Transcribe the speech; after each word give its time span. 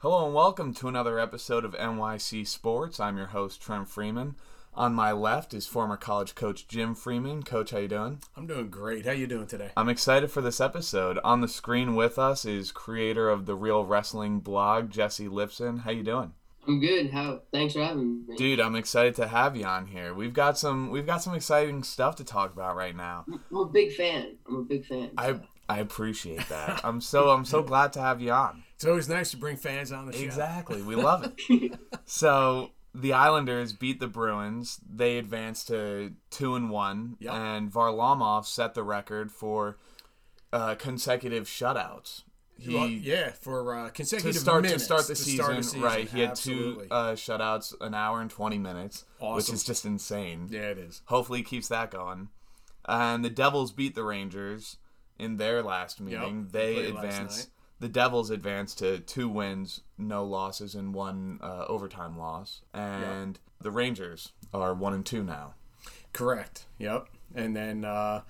Hello 0.00 0.26
and 0.26 0.34
welcome 0.34 0.74
to 0.74 0.88
another 0.88 1.18
episode 1.18 1.64
of 1.64 1.72
NYC 1.72 2.46
Sports. 2.46 3.00
I'm 3.00 3.16
your 3.16 3.28
host 3.28 3.62
Trent 3.62 3.88
Freeman. 3.88 4.36
On 4.74 4.92
my 4.92 5.10
left 5.10 5.54
is 5.54 5.66
former 5.66 5.96
college 5.96 6.34
coach 6.34 6.68
Jim 6.68 6.94
Freeman. 6.94 7.42
Coach, 7.42 7.70
how 7.70 7.78
you 7.78 7.88
doing? 7.88 8.18
I'm 8.36 8.46
doing 8.46 8.68
great. 8.68 9.06
How 9.06 9.12
you 9.12 9.26
doing 9.26 9.46
today? 9.46 9.70
I'm 9.74 9.88
excited 9.88 10.30
for 10.30 10.42
this 10.42 10.60
episode. 10.60 11.18
On 11.24 11.40
the 11.40 11.48
screen 11.48 11.96
with 11.96 12.18
us 12.18 12.44
is 12.44 12.72
creator 12.72 13.30
of 13.30 13.46
the 13.46 13.54
Real 13.54 13.86
Wrestling 13.86 14.40
blog, 14.40 14.90
Jesse 14.90 15.28
Lipson. 15.28 15.80
How 15.80 15.92
you 15.92 16.02
doing? 16.02 16.34
I'm 16.68 16.78
good. 16.78 17.10
How? 17.10 17.40
Thanks 17.50 17.72
for 17.72 17.82
having 17.82 18.26
me. 18.26 18.36
Dude, 18.36 18.60
I'm 18.60 18.76
excited 18.76 19.14
to 19.14 19.28
have 19.28 19.56
you 19.56 19.64
on 19.64 19.86
here. 19.86 20.12
We've 20.12 20.34
got 20.34 20.58
some 20.58 20.90
we've 20.90 21.06
got 21.06 21.22
some 21.22 21.34
exciting 21.34 21.82
stuff 21.82 22.16
to 22.16 22.24
talk 22.24 22.52
about 22.52 22.76
right 22.76 22.94
now. 22.94 23.24
I'm 23.50 23.56
a 23.56 23.64
big 23.64 23.94
fan. 23.94 24.36
I'm 24.46 24.56
a 24.56 24.62
big 24.62 24.84
fan. 24.84 25.12
I 25.16 25.40
I 25.68 25.78
appreciate 25.80 26.48
that. 26.48 26.80
I'm 26.84 27.00
so 27.00 27.30
I'm 27.30 27.44
so 27.44 27.62
glad 27.62 27.92
to 27.94 28.00
have 28.00 28.20
you 28.20 28.32
on. 28.32 28.62
It's 28.76 28.84
always 28.84 29.08
nice 29.08 29.30
to 29.30 29.38
bring 29.38 29.56
fans 29.56 29.90
on 29.90 30.04
the 30.04 30.12
show. 30.12 30.22
Exactly. 30.22 30.82
We 30.82 30.96
love 30.96 31.32
it. 31.48 31.78
so 32.04 32.72
the 32.94 33.14
Islanders 33.14 33.72
beat 33.72 34.00
the 34.00 34.06
Bruins. 34.06 34.78
They 34.86 35.16
advanced 35.16 35.68
to 35.68 36.12
two 36.28 36.56
and 36.56 36.68
one, 36.68 37.16
Yep. 37.20 37.32
and 37.32 37.72
Varlamov 37.72 38.44
set 38.44 38.74
the 38.74 38.82
record 38.82 39.32
for 39.32 39.78
uh, 40.52 40.74
consecutive 40.74 41.46
shutouts. 41.46 42.24
He 42.58 42.74
Well, 42.74 42.86
yeah, 42.86 43.30
for 43.32 43.74
uh, 43.74 43.84
to 43.86 43.92
consecutive 43.92 44.36
start 44.42 44.62
minutes 44.62 44.82
to 44.82 44.86
start 44.86 45.06
the, 45.06 45.14
to 45.14 45.22
season, 45.22 45.44
start 45.44 45.58
a 45.58 45.62
season, 45.62 45.80
right? 45.80 46.08
He 46.08 46.20
had 46.20 46.34
two 46.34 46.86
uh, 46.90 47.12
shutouts, 47.12 47.74
an 47.80 47.94
hour 47.94 48.20
and 48.20 48.30
twenty 48.30 48.58
minutes, 48.58 49.06
which 49.20 49.48
is 49.50 49.64
just 49.64 49.86
insane. 49.86 50.48
yeah, 50.50 50.68
it 50.68 50.76
is. 50.78 51.00
Hopefully, 51.06 51.38
he 51.38 51.44
keeps 51.44 51.68
that 51.68 51.90
going. 51.90 52.28
And 52.84 53.24
the 53.24 53.30
Devils 53.30 53.72
beat 53.72 53.94
the 53.94 54.04
Rangers 54.04 54.76
in 55.18 55.36
their 55.36 55.62
last 55.62 56.00
meeting. 56.00 56.48
they 56.50 56.74
they 56.74 56.92
played 56.92 56.94
last 56.94 57.50
The 57.78 57.88
Devils 57.88 58.30
advance 58.30 58.74
to 58.76 58.98
two 59.00 59.28
wins, 59.28 59.82
no 59.98 60.24
losses, 60.24 60.74
and 60.74 60.94
one 60.94 61.38
uh, 61.42 61.66
overtime 61.68 62.18
loss. 62.18 62.62
And 62.72 63.38
the 63.60 63.70
Rangers 63.70 64.32
are 64.54 64.72
one 64.74 64.94
and 64.94 65.04
two 65.04 65.22
now. 65.22 65.54
Correct. 66.12 66.66
Yep. 66.78 67.08
And 67.34 67.54
then, 67.54 67.84
uh, 67.84 68.22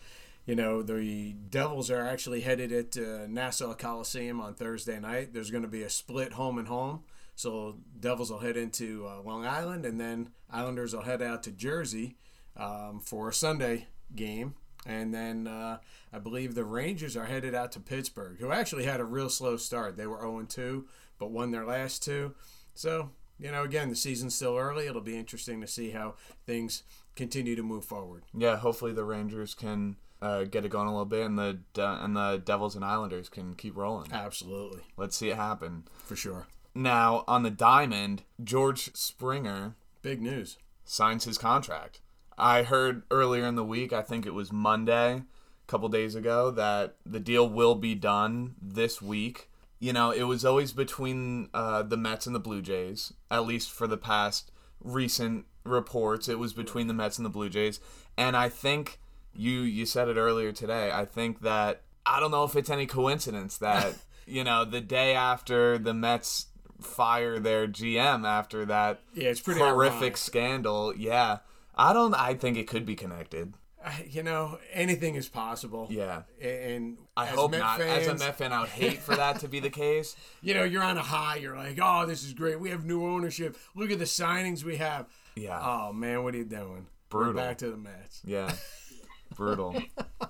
you 0.46 0.56
know, 0.56 0.82
the 0.82 1.34
Devils 1.50 1.90
are 1.90 2.04
actually 2.04 2.40
headed 2.40 2.72
at 2.72 2.96
uh, 2.96 3.26
Nassau 3.28 3.74
Coliseum 3.74 4.40
on 4.40 4.54
Thursday 4.54 4.98
night. 4.98 5.32
There's 5.32 5.50
going 5.50 5.62
to 5.62 5.68
be 5.68 5.82
a 5.82 5.90
split 5.90 6.32
home 6.32 6.58
and 6.58 6.66
home. 6.66 7.04
So 7.36 7.76
Devils 8.00 8.30
will 8.30 8.38
head 8.38 8.56
into 8.56 9.06
uh, 9.06 9.20
Long 9.20 9.46
Island, 9.46 9.84
and 9.84 10.00
then 10.00 10.30
Islanders 10.50 10.94
will 10.94 11.02
head 11.02 11.20
out 11.22 11.42
to 11.44 11.50
Jersey 11.52 12.16
um, 12.56 13.00
for 13.00 13.28
a 13.28 13.34
Sunday 13.34 13.88
game. 14.14 14.54
And 14.86 15.12
then 15.12 15.46
uh, 15.48 15.78
I 16.12 16.18
believe 16.20 16.54
the 16.54 16.64
Rangers 16.64 17.16
are 17.16 17.24
headed 17.26 17.54
out 17.54 17.72
to 17.72 17.80
Pittsburgh, 17.80 18.36
who 18.38 18.52
actually 18.52 18.84
had 18.84 19.00
a 19.00 19.04
real 19.04 19.28
slow 19.28 19.56
start. 19.56 19.96
They 19.96 20.06
were 20.06 20.20
0 20.20 20.46
2, 20.48 20.86
but 21.18 21.30
won 21.32 21.50
their 21.50 21.64
last 21.66 22.04
two. 22.04 22.34
So, 22.74 23.10
you 23.38 23.50
know, 23.50 23.64
again, 23.64 23.88
the 23.90 23.96
season's 23.96 24.34
still 24.36 24.56
early. 24.56 24.86
It'll 24.86 25.00
be 25.00 25.18
interesting 25.18 25.60
to 25.60 25.66
see 25.66 25.90
how 25.90 26.14
things 26.46 26.84
continue 27.16 27.56
to 27.56 27.62
move 27.62 27.84
forward. 27.84 28.22
Yeah, 28.32 28.56
hopefully 28.56 28.92
the 28.92 29.02
Rangers 29.04 29.54
can 29.54 29.96
uh, 30.22 30.44
get 30.44 30.64
it 30.64 30.68
going 30.70 30.86
a 30.86 30.90
little 30.92 31.04
bit, 31.04 31.26
and 31.26 31.38
the 31.38 31.58
De- 31.74 32.04
and 32.04 32.14
the 32.16 32.40
Devils 32.44 32.76
and 32.76 32.84
Islanders 32.84 33.28
can 33.28 33.54
keep 33.54 33.76
rolling. 33.76 34.12
Absolutely, 34.12 34.82
Let's 34.96 35.16
see 35.16 35.30
it 35.30 35.36
happen. 35.36 35.84
for 36.04 36.14
sure. 36.16 36.46
Now 36.74 37.24
on 37.26 37.42
the 37.42 37.50
diamond, 37.50 38.22
George 38.44 38.94
Springer 38.94 39.74
Big 40.02 40.20
news. 40.22 40.58
signs 40.84 41.24
his 41.24 41.38
contract. 41.38 42.00
I 42.38 42.62
heard 42.62 43.02
earlier 43.10 43.46
in 43.46 43.54
the 43.56 43.64
week, 43.64 43.92
I 43.92 44.02
think 44.02 44.26
it 44.26 44.34
was 44.34 44.52
Monday, 44.52 45.14
a 45.14 45.24
couple 45.66 45.88
days 45.88 46.14
ago, 46.14 46.50
that 46.52 46.96
the 47.04 47.20
deal 47.20 47.48
will 47.48 47.74
be 47.74 47.94
done 47.94 48.54
this 48.60 49.00
week. 49.00 49.48
You 49.78 49.92
know, 49.92 50.10
it 50.10 50.22
was 50.24 50.44
always 50.44 50.72
between 50.72 51.48
uh, 51.54 51.82
the 51.82 51.96
Mets 51.96 52.26
and 52.26 52.34
the 52.34 52.40
Blue 52.40 52.62
Jays, 52.62 53.12
at 53.30 53.46
least 53.46 53.70
for 53.70 53.86
the 53.86 53.96
past 53.98 54.50
recent 54.80 55.46
reports. 55.64 56.28
It 56.28 56.38
was 56.38 56.52
between 56.52 56.86
the 56.86 56.94
Mets 56.94 57.18
and 57.18 57.24
the 57.24 57.30
Blue 57.30 57.48
Jays. 57.48 57.80
And 58.16 58.36
I 58.36 58.48
think 58.48 58.98
you 59.34 59.60
you 59.60 59.84
said 59.84 60.08
it 60.08 60.16
earlier 60.16 60.52
today. 60.52 60.90
I 60.92 61.04
think 61.04 61.40
that 61.42 61.82
I 62.06 62.20
don't 62.20 62.30
know 62.30 62.44
if 62.44 62.56
it's 62.56 62.70
any 62.70 62.86
coincidence 62.86 63.58
that, 63.58 63.94
you 64.26 64.44
know, 64.44 64.64
the 64.64 64.80
day 64.80 65.14
after 65.14 65.76
the 65.76 65.92
Mets 65.92 66.46
fire 66.80 67.38
their 67.38 67.66
GM 67.66 68.26
after 68.26 68.64
that 68.66 69.00
Yeah, 69.14 69.28
it's 69.30 69.40
pretty 69.40 69.60
horrific 69.60 69.96
ironic. 69.96 70.16
scandal. 70.16 70.94
Yeah. 70.96 71.38
I 71.76 71.92
don't 71.92 72.14
I 72.14 72.34
think 72.34 72.56
it 72.56 72.66
could 72.66 72.86
be 72.86 72.94
connected. 72.94 73.54
Uh, 73.84 73.90
You 74.08 74.22
know, 74.22 74.58
anything 74.72 75.14
is 75.14 75.28
possible. 75.28 75.86
Yeah. 75.90 76.22
And 76.40 76.98
I 77.16 77.26
hope 77.26 77.50
Met 77.52 77.60
not. 77.60 77.78
Fans, 77.78 78.06
As 78.08 78.20
a 78.22 78.24
Met 78.24 78.38
fan, 78.38 78.52
I 78.52 78.60
would 78.60 78.68
hate 78.70 78.98
for 78.98 79.14
that 79.16 79.40
to 79.40 79.48
be 79.48 79.60
the 79.60 79.70
case. 79.84 80.16
you 80.42 80.54
know, 80.54 80.64
you're 80.64 80.82
on 80.82 80.96
a 80.96 81.02
high. 81.02 81.36
You're 81.36 81.56
like, 81.56 81.78
oh, 81.82 82.06
this 82.06 82.24
is 82.24 82.32
great. 82.32 82.58
We 82.58 82.70
have 82.70 82.84
new 82.84 83.04
ownership. 83.06 83.56
Look 83.74 83.90
at 83.90 83.98
the 83.98 84.04
signings 84.06 84.64
we 84.64 84.76
have. 84.76 85.06
Yeah. 85.36 85.60
Oh 85.62 85.92
man, 85.92 86.22
what 86.24 86.34
are 86.34 86.38
you 86.38 86.44
doing? 86.44 86.86
We're 87.12 87.32
back 87.32 87.58
to 87.58 87.70
the 87.70 87.76
Mets. 87.76 88.22
Yeah. 88.24 88.52
Brutal. 89.36 89.74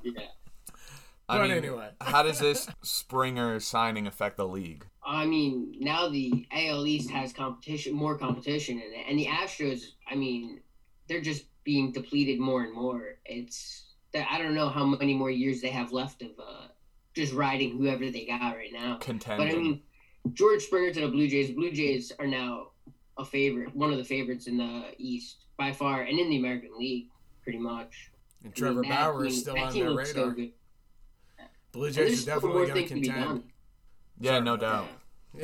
yeah. 0.02 0.12
I 1.28 1.38
But 1.38 1.42
mean, 1.48 1.50
anyway. 1.52 1.88
how 2.00 2.22
does 2.22 2.38
this 2.38 2.68
Springer 2.82 3.58
signing 3.60 4.06
affect 4.06 4.36
the 4.36 4.46
league? 4.46 4.86
I 5.04 5.26
mean, 5.26 5.76
now 5.80 6.08
the 6.08 6.46
AL 6.52 6.86
East 6.86 7.10
has 7.10 7.32
competition, 7.32 7.94
more 7.94 8.16
competition 8.18 8.76
in 8.80 8.92
it, 8.92 9.06
and 9.08 9.18
the 9.18 9.26
Astros. 9.26 9.82
I 10.08 10.14
mean, 10.14 10.60
they're 11.08 11.20
just 11.20 11.44
being 11.64 11.92
depleted 11.92 12.38
more 12.38 12.62
and 12.62 12.74
more. 12.74 13.16
It's 13.24 13.84
that 14.12 14.26
I 14.30 14.38
don't 14.38 14.54
know 14.54 14.68
how 14.68 14.84
many 14.84 15.14
more 15.14 15.30
years 15.30 15.60
they 15.60 15.70
have 15.70 15.92
left 15.92 16.22
of 16.22 16.30
uh, 16.38 16.68
just 17.14 17.32
riding 17.32 17.76
whoever 17.76 18.10
they 18.10 18.24
got 18.24 18.54
right 18.56 18.72
now. 18.72 18.98
Contending. 19.00 19.46
But 19.46 19.54
I 19.54 19.58
mean, 19.58 19.82
George 20.32 20.62
Springer 20.62 20.92
to 20.92 21.00
the 21.00 21.08
Blue 21.08 21.28
Jays. 21.28 21.50
Blue 21.50 21.70
Jays 21.70 22.12
are 22.18 22.26
now 22.26 22.68
a 23.18 23.24
favorite, 23.24 23.74
one 23.74 23.90
of 23.92 23.98
the 23.98 24.04
favorites 24.04 24.46
in 24.46 24.56
the 24.58 24.84
East 24.98 25.44
by 25.56 25.72
far, 25.72 26.02
and 26.02 26.18
in 26.18 26.28
the 26.28 26.38
American 26.38 26.70
League, 26.78 27.06
pretty 27.42 27.58
much. 27.58 28.10
And 28.44 28.52
I 28.54 28.58
Trevor 28.58 28.80
mean, 28.80 28.90
that 28.90 29.00
Bauer 29.00 29.24
is 29.24 29.40
still 29.40 29.58
on 29.58 29.72
team 29.72 29.94
their 29.94 30.04
so 30.04 30.20
radar. 30.20 30.34
good. 30.34 30.52
Blue 31.72 31.90
Jays 31.90 32.22
are 32.22 32.26
definitely 32.34 32.52
going 32.52 32.68
to 32.68 32.74
things 32.74 32.88
to 32.90 32.94
be 33.00 33.08
contend. 33.08 33.42
yeah, 34.20 34.38
no 34.40 34.56
doubt. 34.56 34.88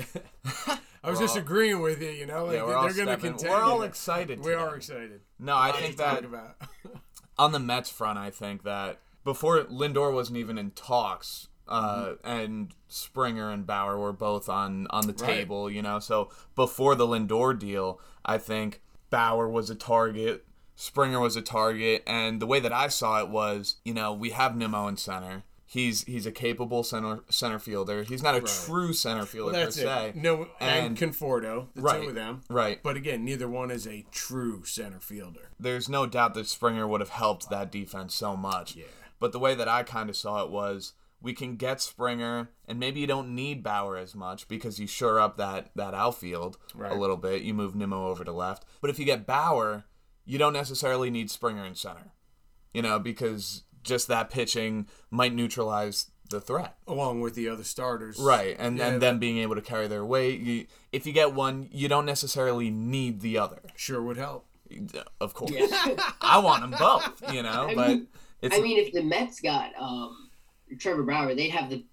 I 1.04 1.10
was 1.10 1.18
just 1.18 1.36
all- 1.36 1.42
agreeing 1.42 1.80
with 1.80 2.00
you. 2.02 2.10
You 2.10 2.26
know, 2.26 2.44
like 2.46 2.56
Yeah, 2.56 2.66
they're 2.66 3.04
going 3.04 3.08
to 3.08 3.16
contend. 3.16 3.50
We're 3.50 3.60
all 3.60 3.82
excited. 3.82 4.38
We 4.40 4.52
today. 4.52 4.54
are 4.56 4.76
excited. 4.76 5.20
No, 5.38 5.56
I 5.56 5.72
think 5.72 5.96
that 5.96 6.24
about. 6.24 6.56
on 7.38 7.52
the 7.52 7.58
Mets 7.58 7.90
front, 7.90 8.18
I 8.18 8.30
think 8.30 8.62
that 8.64 9.00
before 9.24 9.62
Lindor 9.64 10.12
wasn't 10.12 10.38
even 10.38 10.58
in 10.58 10.70
talks, 10.72 11.48
uh, 11.68 12.14
and 12.24 12.72
Springer 12.88 13.50
and 13.50 13.66
Bauer 13.66 13.98
were 13.98 14.12
both 14.12 14.48
on 14.48 14.86
on 14.90 15.06
the 15.06 15.12
Right. 15.14 15.26
table, 15.36 15.70
you 15.70 15.80
know. 15.82 15.98
So 15.98 16.30
before 16.54 16.94
the 16.94 17.06
Lindor 17.06 17.58
deal, 17.58 18.00
I 18.24 18.38
think 18.38 18.80
Bauer 19.10 19.48
was 19.48 19.70
a 19.70 19.74
target, 19.74 20.44
Springer 20.76 21.20
was 21.20 21.36
a 21.36 21.42
target, 21.42 22.02
and 22.06 22.40
the 22.40 22.46
way 22.46 22.60
that 22.60 22.72
I 22.72 22.88
saw 22.88 23.20
it 23.20 23.28
was, 23.28 23.76
you 23.84 23.94
know, 23.94 24.12
we 24.12 24.30
have 24.30 24.56
Nimmo 24.56 24.86
in 24.88 24.96
center. 24.96 25.44
He's 25.72 26.04
he's 26.04 26.26
a 26.26 26.30
capable 26.32 26.82
center 26.82 27.20
center 27.30 27.58
fielder. 27.58 28.02
He's 28.02 28.22
not 28.22 28.34
a 28.34 28.40
Right. 28.40 28.62
true 28.66 28.92
center 28.92 29.24
fielder 29.24 29.52
Well, 29.52 29.62
that's 29.64 29.76
per 29.78 29.82
se. 29.84 30.08
it. 30.10 30.16
No, 30.16 30.48
and, 30.60 30.98
And- 30.98 30.98
Conforto, 30.98 31.68
the 31.74 31.80
Right. 31.80 32.02
two 32.02 32.08
of 32.10 32.14
them. 32.14 32.42
Right. 32.50 32.82
But 32.82 32.96
again, 32.98 33.24
neither 33.24 33.48
one 33.48 33.70
is 33.70 33.86
a 33.86 34.04
true 34.12 34.64
center 34.64 35.00
fielder. 35.00 35.48
There's 35.58 35.88
no 35.88 36.04
doubt 36.06 36.34
that 36.34 36.46
Springer 36.46 36.86
would 36.86 37.00
have 37.00 37.08
helped 37.08 37.48
that 37.48 37.72
defense 37.72 38.14
so 38.14 38.36
much. 38.36 38.76
Yeah. 38.76 38.84
But 39.18 39.32
the 39.32 39.38
way 39.38 39.54
that 39.54 39.66
I 39.66 39.82
kind 39.82 40.10
of 40.10 40.16
saw 40.16 40.44
it 40.44 40.50
was 40.50 40.92
we 41.22 41.32
can 41.32 41.56
get 41.56 41.80
Springer, 41.80 42.50
and 42.68 42.78
maybe 42.78 43.00
you 43.00 43.06
don't 43.06 43.34
need 43.34 43.62
Bauer 43.62 43.96
as 43.96 44.14
much 44.14 44.48
because 44.48 44.78
you 44.78 44.86
shore 44.86 45.18
up 45.20 45.38
that, 45.38 45.70
that 45.74 45.94
outfield 45.94 46.58
Right. 46.74 46.92
a 46.92 46.94
little 46.96 47.16
bit. 47.16 47.40
You 47.42 47.54
move 47.54 47.74
Nimmo 47.74 48.08
over 48.08 48.24
to 48.24 48.32
left. 48.32 48.66
But 48.82 48.90
if 48.90 48.98
you 48.98 49.06
get 49.06 49.26
Bauer, 49.26 49.84
you 50.26 50.36
don't 50.36 50.52
necessarily 50.52 51.08
need 51.10 51.30
Springer 51.30 51.64
in 51.64 51.76
center, 51.76 52.12
you 52.74 52.82
know, 52.82 52.98
because 52.98 53.62
just 53.82 54.08
that 54.08 54.30
pitching 54.30 54.86
might 55.10 55.34
neutralize 55.34 56.10
the 56.30 56.40
threat. 56.40 56.76
Along 56.86 57.20
with 57.20 57.34
the 57.34 57.48
other 57.48 57.64
starters. 57.64 58.18
Right. 58.18 58.56
And, 58.58 58.78
Yeah, 58.78 58.88
and 58.88 59.02
them 59.02 59.18
being 59.18 59.38
able 59.38 59.54
to 59.54 59.60
carry 59.60 59.86
their 59.86 60.04
weight. 60.04 60.40
You, 60.40 60.66
if 60.92 61.06
you 61.06 61.12
get 61.12 61.34
one, 61.34 61.68
you 61.72 61.88
don't 61.88 62.06
necessarily 62.06 62.70
need 62.70 63.20
the 63.20 63.38
other. 63.38 63.60
Sure 63.76 64.02
would 64.02 64.16
help. 64.16 64.46
Of 65.20 65.34
course. 65.34 65.52
Yeah. 65.54 65.68
I 66.22 66.38
want 66.38 66.62
them 66.62 66.74
both, 66.78 67.32
you 67.32 67.42
know, 67.42 67.68
I 67.68 67.74
but 67.74 67.88
mean- 67.88 68.08
it's 68.40 68.56
I 68.56 68.60
mean, 68.60 68.78
if 68.84 68.92
the 68.92 69.02
Mets 69.02 69.40
got 69.40 69.70
um, 69.78 70.30
Trevor 70.80 71.04
Bauer, 71.04 71.34
they'd 71.34 71.50
have 71.50 71.70
the 71.70 71.84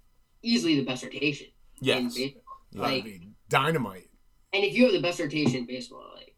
easily 0.41 0.75
the 0.79 0.85
best 0.85 1.03
rotation 1.03 1.47
in 1.81 1.85
yes. 1.87 2.15
baseball. 2.15 2.41
Yeah. 2.71 2.81
That'd 2.81 3.03
Like, 3.03 3.21
dynamite. 3.49 4.07
and 4.53 4.63
if 4.63 4.73
you 4.73 4.85
have 4.85 4.93
the 4.93 5.01
best 5.01 5.19
rotation 5.19 5.57
in 5.57 5.65
baseball, 5.67 6.09
like 6.15 6.28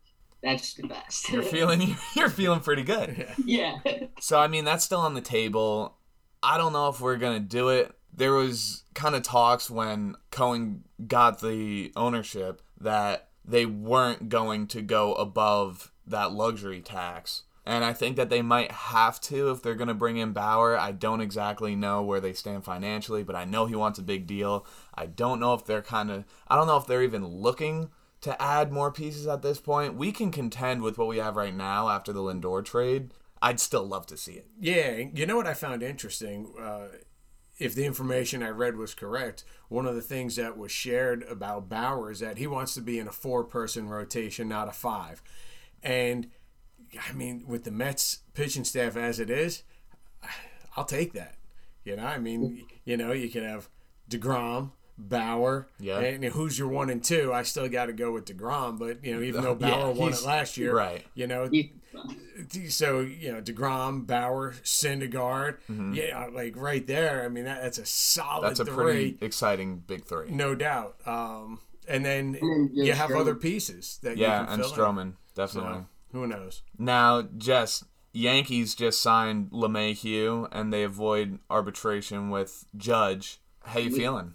that's 0.44 0.74
the 0.74 0.88
best. 0.88 1.30
You're 1.30 1.44
feeling 1.44 1.96
you're 2.16 2.30
feeling 2.30 2.62
pretty 2.62 2.84
good. 2.84 3.28
Yeah. 3.46 3.80
yeah. 3.86 4.06
So 4.20 4.40
I 4.40 4.48
mean 4.48 4.66
that's 4.66 4.84
still 4.84 5.00
on 5.00 5.14
the 5.14 5.22
table. 5.22 5.98
I 6.44 6.58
don't 6.58 6.74
know 6.74 6.90
if 6.90 7.00
we're 7.00 7.18
gonna 7.18 7.40
do 7.40 7.70
it. 7.70 7.94
There 8.14 8.34
was 8.34 8.84
kind 8.94 9.16
of 9.16 9.24
talks 9.24 9.70
when 9.70 10.16
Cohen 10.32 10.84
got 11.08 11.40
the 11.42 11.94
ownership 11.96 12.62
that 12.80 13.30
they 13.46 13.66
weren't 13.66 14.30
going 14.30 14.68
to 14.68 14.82
go 14.82 15.14
above 15.14 15.92
that 16.06 16.32
luxury 16.32 16.82
tax 16.82 17.44
And 17.66 17.86
I 17.86 17.94
think 17.94 18.18
that 18.18 18.30
they 18.30 18.42
might 18.42 18.72
have 18.72 19.22
to 19.22 19.52
if 19.52 19.62
they're 19.62 19.76
going 19.76 19.88
to 19.88 19.94
bring 19.94 20.18
in 20.18 20.34
Bauer. 20.34 20.78
I 20.78 20.92
don't 20.92 21.22
exactly 21.22 21.76
know 21.76 22.02
where 22.02 22.20
they 22.20 22.34
stand 22.34 22.64
financially, 22.64 23.24
but 23.24 23.36
I 23.36 23.46
know 23.46 23.66
he 23.68 23.76
wants 23.76 24.00
a 24.00 24.04
big 24.04 24.26
deal. 24.26 24.66
I 24.96 25.06
don't 25.06 25.40
know 25.40 25.54
if 25.54 25.66
they're 25.66 25.84
kind 25.84 26.10
of, 26.10 26.26
I 26.48 26.56
don't 26.56 26.68
know 26.68 26.78
if 26.78 26.88
they're 26.88 27.04
even 27.04 27.26
looking 27.26 27.90
to 28.22 28.40
add 28.42 28.72
more 28.72 28.92
pieces 28.92 29.28
at 29.28 29.42
this 29.42 29.60
point. 29.60 29.96
We 29.96 30.12
can 30.12 30.32
contend 30.32 30.82
with 30.82 30.98
what 30.98 31.08
we 31.08 31.18
have 31.18 31.36
right 31.36 31.56
now 31.56 31.90
after 31.90 32.14
the 32.14 32.22
Lindor 32.22 32.64
trade. 32.64 33.12
I'd 33.42 33.60
still 33.60 33.84
love 33.84 34.06
to 34.08 34.18
see 34.18 34.34
it. 34.34 34.48
Yeah, 34.60 34.98
you 35.14 35.26
know 35.26 35.36
what 35.36 35.48
I 35.48 35.56
found 35.56 35.82
interesting? 35.82 36.54
Uh, 36.60 36.90
if 37.58 37.74
the 37.74 37.86
information 37.86 38.44
I 38.44 38.50
read 38.50 38.76
was 38.76 38.94
correct, 38.94 39.44
one 39.68 39.86
of 39.86 39.96
the 39.96 40.02
things 40.02 40.36
that 40.36 40.58
was 40.58 40.72
shared 40.72 41.24
about 41.24 41.70
Bauer 41.70 42.12
is 42.12 42.20
that 42.20 42.38
he 42.38 42.48
wants 42.48 42.74
to 42.76 42.82
be 42.82 43.00
in 43.00 43.08
a 43.08 43.12
four 43.12 43.44
person 43.44 43.90
rotation, 43.90 44.48
not 44.48 44.68
a 44.68 44.72
five. 44.72 45.24
And 45.82 46.28
I 47.08 47.14
mean, 47.14 47.44
with 47.48 47.64
the 47.64 47.72
Mets 47.72 48.20
pitching 48.34 48.64
staff 48.64 48.96
as 48.96 49.20
it 49.20 49.30
is, 49.30 49.64
I'll 50.76 50.86
take 50.86 51.14
that. 51.14 51.36
You 51.84 51.96
know, 51.96 52.06
I 52.06 52.20
mean, 52.20 52.66
you 52.86 52.98
know, 52.98 53.12
you 53.12 53.30
can 53.30 53.44
have 53.44 53.70
DeGrom, 54.10 54.72
Bauer, 54.98 55.68
Yeah. 55.80 56.00
and 56.00 56.24
who's 56.26 56.58
your 56.60 56.68
one 56.68 56.90
and 56.90 57.04
two? 57.04 57.34
I 57.34 57.44
still 57.44 57.68
got 57.70 57.86
to 57.88 57.94
go 57.94 58.12
with 58.12 58.26
DeGrom, 58.26 58.78
but 58.80 59.04
you 59.04 59.16
know, 59.16 59.22
even 59.22 59.42
though 59.44 59.56
Bauer 59.68 59.92
won 59.92 60.14
it 60.14 60.24
last 60.24 60.58
year, 60.58 60.76
right. 60.76 61.06
You 61.16 61.28
know, 61.28 61.50
so 62.70 63.00
you 63.02 63.32
know 63.32 63.42
Degrom, 63.42 64.06
Bauer, 64.08 64.54
Syndergaard, 64.64 65.58
yeah, 65.96 66.28
like 66.34 66.56
right 66.56 66.86
there. 66.86 67.24
I 67.26 67.30
mean, 67.30 67.46
that, 67.46 67.62
that's 67.62 67.78
a 67.78 67.86
solid 67.86 68.42
Mm-hmm. 68.42 68.48
That's 68.48 68.60
a 68.60 68.66
three, 68.66 68.74
pretty 68.84 69.18
exciting 69.22 69.84
big 69.86 70.06
three. 70.06 70.30
no 70.32 70.56
doubt. 70.56 70.96
Um, 71.06 71.60
and 71.88 72.06
then 72.06 72.34
then 72.34 72.70
you 72.74 72.94
have 72.94 73.10
Stroman. 73.10 73.20
other 73.22 73.36
pieces 73.36 74.00
that 74.04 74.18
Yeah, 74.18 74.42
you 74.42 74.46
can 74.48 74.54
and 74.54 74.64
fill 74.64 74.72
Stroman, 74.74 75.02
in. 75.02 75.14
definitely. 75.36 75.72
So, 75.80 75.86
who 76.14 76.28
knows? 76.28 76.62
Now, 76.78 77.22
Jess, 77.24 77.84
Yankees 78.14 78.76
just 78.76 79.02
signed 79.02 79.50
LeMahieu 79.52 80.48
and 80.52 80.72
they 80.74 80.84
avoid 80.84 81.40
arbitration 81.50 82.30
with 82.30 82.66
Judge. 82.76 83.40
How 83.64 83.80
you 83.80 83.96
feeling? 83.96 84.34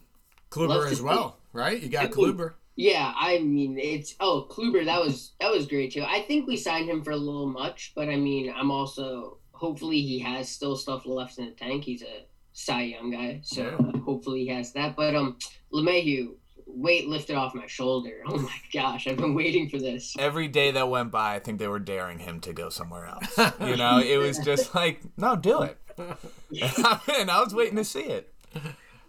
Kluber 0.57 0.69
Love 0.69 0.85
to 0.87 0.91
as 0.91 0.99
see 0.99 1.05
well, 1.05 1.39
right? 1.53 1.81
You 1.81 1.89
got 1.89 2.05
I 2.07 2.09
Kluber. 2.09 2.55
Yeah, 2.77 3.13
I 3.19 3.39
mean 3.39 3.79
it's 3.79 4.15
oh 4.21 4.47
Kluber 4.51 4.85
that 4.85 5.01
was 5.01 5.33
that 5.41 5.51
was 5.51 5.67
great 5.67 5.93
too. 5.93 6.05
I 6.05 6.23
think 6.23 6.47
we 6.47 6.57
signed 6.57 6.89
him 6.91 7.03
for 7.03 7.13
a 7.13 7.17
little 7.17 7.47
much, 7.47 7.93
but 7.95 8.09
I 8.09 8.17
mean 8.17 8.53
I'm 8.55 8.71
also 8.71 9.39
hopefully 9.53 10.01
he 10.03 10.19
has 10.21 10.49
still 10.51 10.77
stuff 10.77 11.07
left 11.07 11.39
in 11.39 11.47
the 11.47 11.53
tank. 11.53 11.85
He's 11.85 12.03
a 12.03 12.27
Cy 12.53 12.83
Young 12.83 13.11
guy, 13.11 13.41
so 13.43 13.63
Yeah. 13.63 13.77
uh, 13.95 13.99
hopefully 13.99 14.41
he 14.41 14.49
has 14.49 14.73
that. 14.73 14.97
But 14.97 15.15
um, 15.15 15.39
LeMahieu, 15.73 16.35
weight 16.67 17.07
lifted 17.09 17.37
off 17.37 17.55
my 17.55 17.67
shoulder. 17.67 18.23
Oh 18.29 18.37
my 18.39 18.57
gosh, 18.73 19.07
I've 19.07 19.17
been 19.17 19.35
waiting 19.35 19.69
for 19.71 19.79
this. 19.79 20.15
Every 20.19 20.49
day 20.49 20.71
that 20.73 20.89
went 20.91 21.11
by, 21.11 21.35
I 21.37 21.39
think 21.39 21.59
they 21.59 21.69
were 21.69 21.79
daring 21.79 22.19
him 22.19 22.41
to 22.41 22.53
go 22.53 22.69
somewhere 22.69 23.07
else. 23.07 23.39
You 23.61 23.77
know, 23.77 23.99
it 23.99 24.19
was 24.19 24.39
just 24.39 24.75
like, 24.75 25.01
no, 25.17 25.37
do 25.37 25.63
it. 25.63 25.79
and 25.99 27.31
I 27.31 27.41
was 27.43 27.55
waiting 27.55 27.77
to 27.77 27.85
see 27.85 28.01
it. 28.01 28.33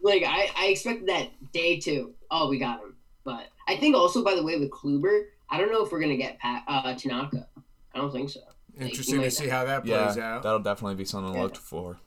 Like 0.04 0.24
I, 0.24 0.50
I 0.58 0.68
expected 0.68 1.08
that 1.08 1.30
day 1.54 1.80
two. 1.80 2.14
Oh, 2.32 2.50
we 2.50 2.60
got 2.60 2.80
him. 2.82 2.96
But 3.24 3.48
I 3.68 3.76
think 3.78 3.96
also 3.96 4.24
by 4.24 4.36
the 4.36 4.44
way 4.44 4.58
with 4.58 4.70
Kluber, 4.72 5.26
I 5.50 5.58
don't 5.58 5.72
know 5.72 5.84
if 5.86 5.92
we're 5.92 6.00
gonna 6.00 6.18
get 6.18 6.40
Pat, 6.40 6.64
uh, 6.68 6.94
Tanaka. 6.96 7.48
I 7.94 7.98
don't 7.98 8.12
think 8.12 8.30
so. 8.30 8.42
Interesting 8.80 9.16
to 9.16 9.22
might 9.22 9.34
see 9.34 9.48
how 9.48 9.66
that 9.66 9.84
plays 9.86 10.18
Yeah, 10.18 10.36
out. 10.36 10.44
that'll 10.44 10.60
definitely 10.60 10.96
be 10.96 11.06
something 11.06 11.32
to 11.34 11.38
Yeah. 11.38 11.44
look 11.44 11.56
for. 11.56 11.98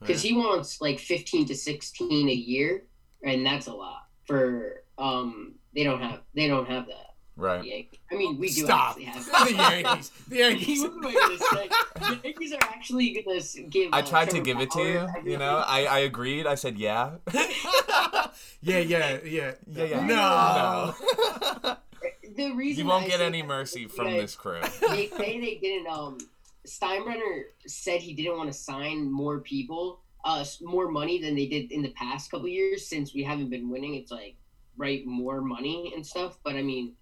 because 0.00 0.20
he 0.22 0.34
wants 0.34 0.80
like 0.80 0.98
15 0.98 1.46
to 1.46 1.54
16 1.54 2.28
a 2.28 2.32
year 2.32 2.82
and 3.22 3.46
that's 3.46 3.66
a 3.66 3.72
lot 3.72 4.06
for 4.26 4.82
um 4.98 5.54
they 5.74 5.84
don't 5.84 6.00
have 6.02 6.20
they 6.34 6.46
don't 6.48 6.68
have 6.68 6.86
that 6.86 7.05
Right. 7.36 7.62
Yankees. 7.64 7.98
i 8.10 8.14
mean 8.14 8.38
we 8.38 8.48
do 8.48 8.64
Stop. 8.64 8.96
actually 8.96 9.04
have 9.04 9.24
the 9.46 9.54
Yankees. 9.54 10.10
The 10.28 10.36
Yankees. 10.36 10.82
What 10.82 10.92
am 10.92 11.06
I 11.06 11.12
gonna 11.12 11.38
say? 11.38 11.68
The 11.94 12.20
Yankees 12.24 12.52
are 12.52 12.62
actually 12.62 13.22
gonna 13.22 13.36
s- 13.36 13.58
give. 13.68 13.92
I 13.92 14.00
tried 14.00 14.30
to 14.30 14.40
give 14.40 14.58
it 14.60 14.70
to 14.70 14.80
you. 14.80 15.06
You 15.30 15.36
know, 15.36 15.62
I, 15.66 15.84
I 15.84 15.98
agreed. 16.00 16.46
I 16.46 16.54
said 16.54 16.78
yeah. 16.78 17.10
yeah, 17.34 18.78
yeah, 18.78 19.18
yeah. 19.24 19.52
Yeah, 19.66 19.84
yeah. 19.84 20.06
No. 20.06 20.94
No. 21.62 21.76
the 22.36 22.52
reason 22.52 22.84
you 22.84 22.90
won't 22.90 23.04
I 23.04 23.08
get 23.08 23.20
any 23.20 23.42
mercy 23.42 23.86
from 23.86 24.12
this 24.12 24.34
crew. 24.34 24.60
They 24.88 25.08
say 25.08 25.40
they 25.40 25.58
didn't. 25.60 25.88
Um, 25.88 26.18
Steinbrenner 26.66 27.42
said 27.66 28.00
he 28.00 28.14
didn't 28.14 28.36
want 28.36 28.52
to 28.52 28.58
sign 28.58 29.10
more 29.10 29.40
people, 29.40 30.00
uh, 30.24 30.44
more 30.62 30.90
money 30.90 31.20
than 31.20 31.34
they 31.36 31.46
did 31.46 31.70
in 31.70 31.82
the 31.82 31.90
past 31.90 32.30
couple 32.30 32.48
years 32.48 32.86
since 32.86 33.14
we 33.14 33.22
haven't 33.22 33.50
been 33.50 33.68
winning. 33.70 33.94
It's 33.94 34.10
like 34.10 34.36
right 34.76 35.06
more 35.06 35.40
money 35.40 35.92
and 35.94 36.04
stuff. 36.04 36.38
But 36.42 36.56
I 36.56 36.62
mean, 36.62 36.94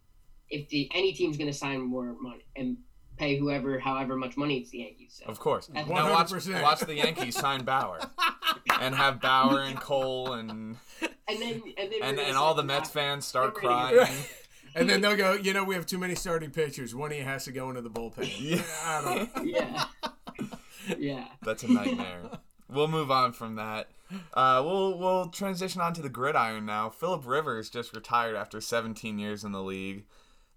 if 0.54 0.68
the 0.68 0.90
any 0.94 1.12
team's 1.12 1.36
gonna 1.36 1.52
sign 1.52 1.80
more 1.82 2.14
money 2.20 2.44
and 2.56 2.76
pay 3.16 3.36
whoever 3.38 3.78
however 3.78 4.16
much 4.16 4.36
money, 4.36 4.58
it's 4.58 4.70
the 4.70 4.78
Yankees. 4.78 5.20
So. 5.22 5.30
Of 5.30 5.38
course. 5.38 5.66
That's 5.66 5.88
Now 5.88 6.10
watch, 6.10 6.28
100%. 6.28 6.62
watch 6.62 6.80
the 6.80 6.94
Yankees 6.94 7.36
sign 7.36 7.64
Bauer 7.64 8.00
and 8.80 8.94
have 8.94 9.20
Bauer 9.20 9.60
and 9.60 9.78
Cole 9.78 10.32
and 10.32 10.76
And 11.28 11.40
then 11.40 11.62
and 11.78 11.92
then 11.92 12.02
and, 12.02 12.18
and 12.18 12.36
all 12.36 12.54
the 12.54 12.62
Mets 12.62 12.90
fans 12.90 13.24
start 13.26 13.54
They're 13.54 13.62
crying. 13.62 14.06
And 14.76 14.90
then 14.90 15.00
they'll 15.02 15.16
go, 15.16 15.34
you 15.34 15.52
know, 15.52 15.62
we 15.62 15.76
have 15.76 15.86
too 15.86 15.98
many 15.98 16.16
starting 16.16 16.50
pitchers. 16.50 16.96
One 16.96 17.12
of 17.12 17.16
you 17.16 17.22
has 17.22 17.44
to 17.44 17.52
go 17.52 17.68
into 17.68 17.80
the 17.80 17.90
bullpen. 17.90 18.28
Yeah. 18.40 18.62
I 18.84 19.28
don't 19.36 19.46
Yeah. 19.46 19.84
yeah. 20.98 21.24
That's 21.42 21.62
a 21.62 21.68
nightmare. 21.70 22.22
we'll 22.68 22.88
move 22.88 23.08
on 23.08 23.32
from 23.32 23.54
that. 23.54 23.88
Uh, 24.32 24.62
we'll 24.64 24.98
we'll 24.98 25.28
transition 25.28 25.80
on 25.80 25.94
to 25.94 26.02
the 26.02 26.08
gridiron 26.08 26.66
now. 26.66 26.90
Philip 26.90 27.24
Rivers 27.24 27.70
just 27.70 27.94
retired 27.94 28.34
after 28.34 28.60
17 28.60 29.16
years 29.18 29.44
in 29.44 29.52
the 29.52 29.62
league, 29.62 30.06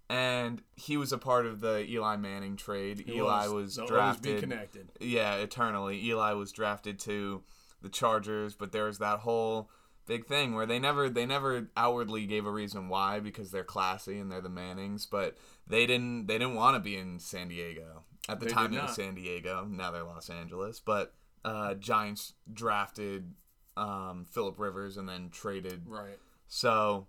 and 0.08 0.62
he 0.76 0.96
was 0.96 1.12
a 1.12 1.18
part 1.18 1.46
of 1.46 1.60
the 1.60 1.84
Eli 1.88 2.16
Manning 2.16 2.56
trade. 2.56 3.04
He 3.06 3.16
Eli 3.16 3.48
was, 3.48 3.76
They'll 3.76 3.86
drafted. 3.86 4.36
be 4.36 4.40
connected. 4.40 4.88
Yeah, 5.00 5.34
eternally. 5.36 6.02
Eli 6.06 6.32
was 6.32 6.52
drafted 6.52 6.98
to 7.00 7.42
the 7.82 7.88
Chargers, 7.88 8.54
but 8.54 8.72
there 8.72 8.84
was 8.84 8.98
that 8.98 9.20
whole 9.20 9.70
big 10.06 10.26
thing 10.26 10.54
where 10.54 10.64
they 10.64 10.78
never 10.78 11.10
they 11.10 11.26
never 11.26 11.68
outwardly 11.76 12.24
gave 12.26 12.46
a 12.46 12.50
reason 12.50 12.88
why 12.88 13.20
because 13.20 13.50
they're 13.50 13.62
classy 13.62 14.18
and 14.18 14.32
they're 14.32 14.40
the 14.40 14.48
Mannings, 14.48 15.04
but 15.06 15.36
they 15.66 15.86
didn't 15.86 16.26
they 16.26 16.38
didn't 16.38 16.54
want 16.54 16.74
to 16.76 16.80
be 16.80 16.96
in 16.96 17.18
San 17.18 17.48
Diego. 17.48 18.04
At 18.28 18.40
the 18.40 18.46
They 18.46 18.52
time 18.52 18.74
it 18.74 18.82
was. 18.82 18.94
San 18.94 19.14
Diego, 19.14 19.66
now 19.70 19.90
they're 19.90 20.02
Los 20.04 20.28
Angeles, 20.30 20.80
but 20.80 21.14
uh, 21.44 21.74
Giants 21.74 22.32
drafted 22.52 23.32
um, 23.76 24.26
Philip 24.30 24.58
Rivers 24.58 24.96
and 24.96 25.08
then 25.08 25.30
traded. 25.30 25.82
Right. 25.86 26.18
So 26.46 27.06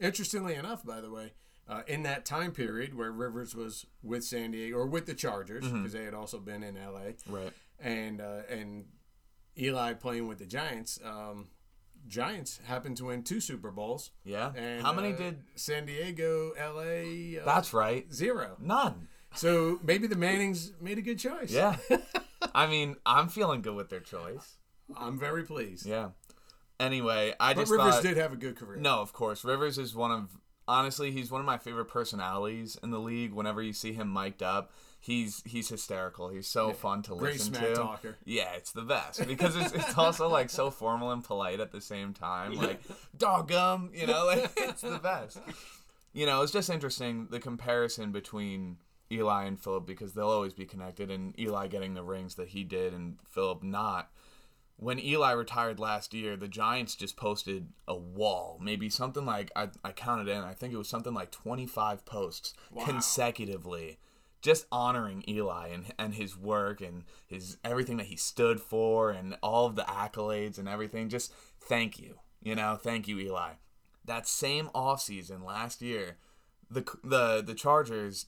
Interestingly 0.00 0.54
enough, 0.54 0.84
by 0.84 1.00
the 1.00 1.10
way, 1.10 1.32
uh, 1.68 1.82
in 1.86 2.02
that 2.04 2.24
time 2.24 2.52
period 2.52 2.94
where 2.96 3.12
Rivers 3.12 3.54
was 3.54 3.86
with 4.02 4.24
San 4.24 4.50
Diego 4.52 4.76
or 4.76 4.86
with 4.86 5.06
the 5.06 5.14
Chargers, 5.14 5.64
Mm-hmm. 5.64 5.78
because 5.78 5.92
they 5.92 6.04
had 6.04 6.14
also 6.14 6.38
been 6.38 6.62
in 6.62 6.74
LA, 6.76 7.12
right, 7.28 7.52
and 7.78 8.20
uh, 8.20 8.40
and 8.48 8.86
Eli 9.58 9.94
playing 9.94 10.26
with 10.28 10.38
the 10.38 10.46
Giants, 10.46 10.98
um, 11.04 11.48
Giants 12.08 12.60
happened 12.64 12.96
to 12.98 13.06
win 13.06 13.22
two 13.22 13.40
Super 13.40 13.70
Bowls. 13.70 14.10
yeah. 14.24 14.52
And 14.56 14.82
How 14.82 14.92
many 14.92 15.12
uh, 15.12 15.16
did? 15.16 15.38
San 15.56 15.86
Diego, 15.86 16.52
LA? 16.58 17.40
Uh, 17.40 17.44
That's 17.44 17.72
right. 17.74 18.10
zero. 18.12 18.56
None. 18.60 19.08
So 19.34 19.78
maybe 19.84 20.06
the 20.06 20.16
Mannings 20.16 20.72
made 20.80 20.98
a 20.98 21.02
good 21.02 21.18
choice. 21.18 21.52
Yeah. 21.52 21.76
I 22.54 22.66
mean, 22.66 22.96
I'm 23.06 23.28
feeling 23.28 23.60
good 23.62 23.74
with 23.76 23.90
their 23.90 24.00
choice. 24.00 24.56
I'm 24.96 25.18
very 25.18 25.44
pleased. 25.44 25.86
Yeah. 25.86 26.08
Anyway, 26.80 27.34
I 27.38 27.52
But 27.54 27.60
just 27.62 27.72
Rivers 27.72 27.94
thought, 27.96 28.02
did 28.02 28.16
have 28.16 28.32
a 28.32 28.36
good 28.36 28.56
career. 28.56 28.80
No, 28.80 29.00
of 29.00 29.12
course. 29.12 29.44
Rivers 29.44 29.76
is 29.78 29.94
one 29.94 30.10
of 30.10 30.30
honestly, 30.70 31.10
he's 31.10 31.30
one 31.30 31.40
of 31.40 31.46
my 31.46 31.58
favorite 31.58 31.86
personalities 31.86 32.78
in 32.82 32.90
the 32.90 33.00
league. 33.00 33.32
Whenever 33.32 33.60
you 33.62 33.72
see 33.72 33.92
him 33.92 34.12
mic'd 34.12 34.42
up, 34.42 34.72
he's 35.00 35.42
he's 35.44 35.68
hysterical. 35.68 36.28
He's 36.28 36.46
so 36.46 36.72
fun 36.72 37.02
to 37.02 37.16
Great 37.16 37.34
listen 37.34 37.54
to. 37.54 37.74
talker. 37.74 38.16
Yeah, 38.24 38.52
it's 38.56 38.72
the 38.72 38.82
best 38.82 39.26
because 39.26 39.56
it's, 39.56 39.72
it's 39.72 39.98
also 39.98 40.28
like 40.28 40.48
so 40.50 40.70
formal 40.70 41.10
and 41.10 41.24
polite 41.24 41.60
at 41.60 41.72
the 41.72 41.80
same 41.80 42.14
time. 42.14 42.54
Like 42.54 42.80
doggum, 43.18 43.98
you 43.98 44.06
know, 44.06 44.26
like 44.26 44.50
it's 44.56 44.82
the 44.82 44.98
best. 44.98 45.38
You 46.12 46.26
know, 46.26 46.42
it's 46.42 46.52
just 46.52 46.70
interesting 46.70 47.28
the 47.30 47.40
comparison 47.40 48.12
between 48.12 48.76
Eli 49.12 49.44
and 49.44 49.58
Philip 49.60 49.86
because 49.86 50.14
they'll 50.14 50.28
always 50.28 50.54
be 50.54 50.66
connected, 50.66 51.10
and 51.10 51.36
Eli 51.38 51.66
getting 51.66 51.94
the 51.94 52.02
rings 52.04 52.36
that 52.36 52.48
he 52.48 52.62
did 52.64 52.94
and 52.94 53.18
Philip 53.28 53.62
not 53.62 54.10
when 54.80 54.98
Eli 54.98 55.32
retired 55.32 55.78
last 55.78 56.14
year, 56.14 56.36
the 56.36 56.48
Giants 56.48 56.94
just 56.94 57.14
posted 57.14 57.68
a 57.86 57.94
wall, 57.94 58.58
maybe 58.62 58.88
something 58.88 59.26
like 59.26 59.52
I, 59.54 59.68
I 59.84 59.92
counted 59.92 60.26
in. 60.26 60.38
I 60.38 60.54
think 60.54 60.72
it 60.72 60.78
was 60.78 60.88
something 60.88 61.12
like 61.12 61.30
25 61.30 62.06
posts 62.06 62.54
consecutively, 62.84 63.98
just 64.40 64.66
honoring 64.72 65.22
Eli 65.28 65.68
and 65.68 65.92
and 65.98 66.14
his 66.14 66.34
work 66.34 66.80
and 66.80 67.04
his 67.26 67.58
everything 67.62 67.98
that 67.98 68.06
he 68.06 68.16
stood 68.16 68.58
for 68.58 69.10
and 69.10 69.36
all 69.42 69.66
of 69.66 69.76
the 69.76 69.82
accolades 69.82 70.56
and 70.56 70.66
everything. 70.66 71.10
Just 71.10 71.34
thank 71.60 71.98
you, 71.98 72.18
you 72.42 72.54
know, 72.54 72.78
thank 72.80 73.06
you, 73.06 73.18
Eli. 73.20 73.52
That 74.06 74.26
same 74.26 74.70
offseason 74.74 75.44
last 75.44 75.82
year, 75.82 76.16
the 76.70 76.86
the 77.04 77.42
the 77.42 77.54
Chargers 77.54 78.26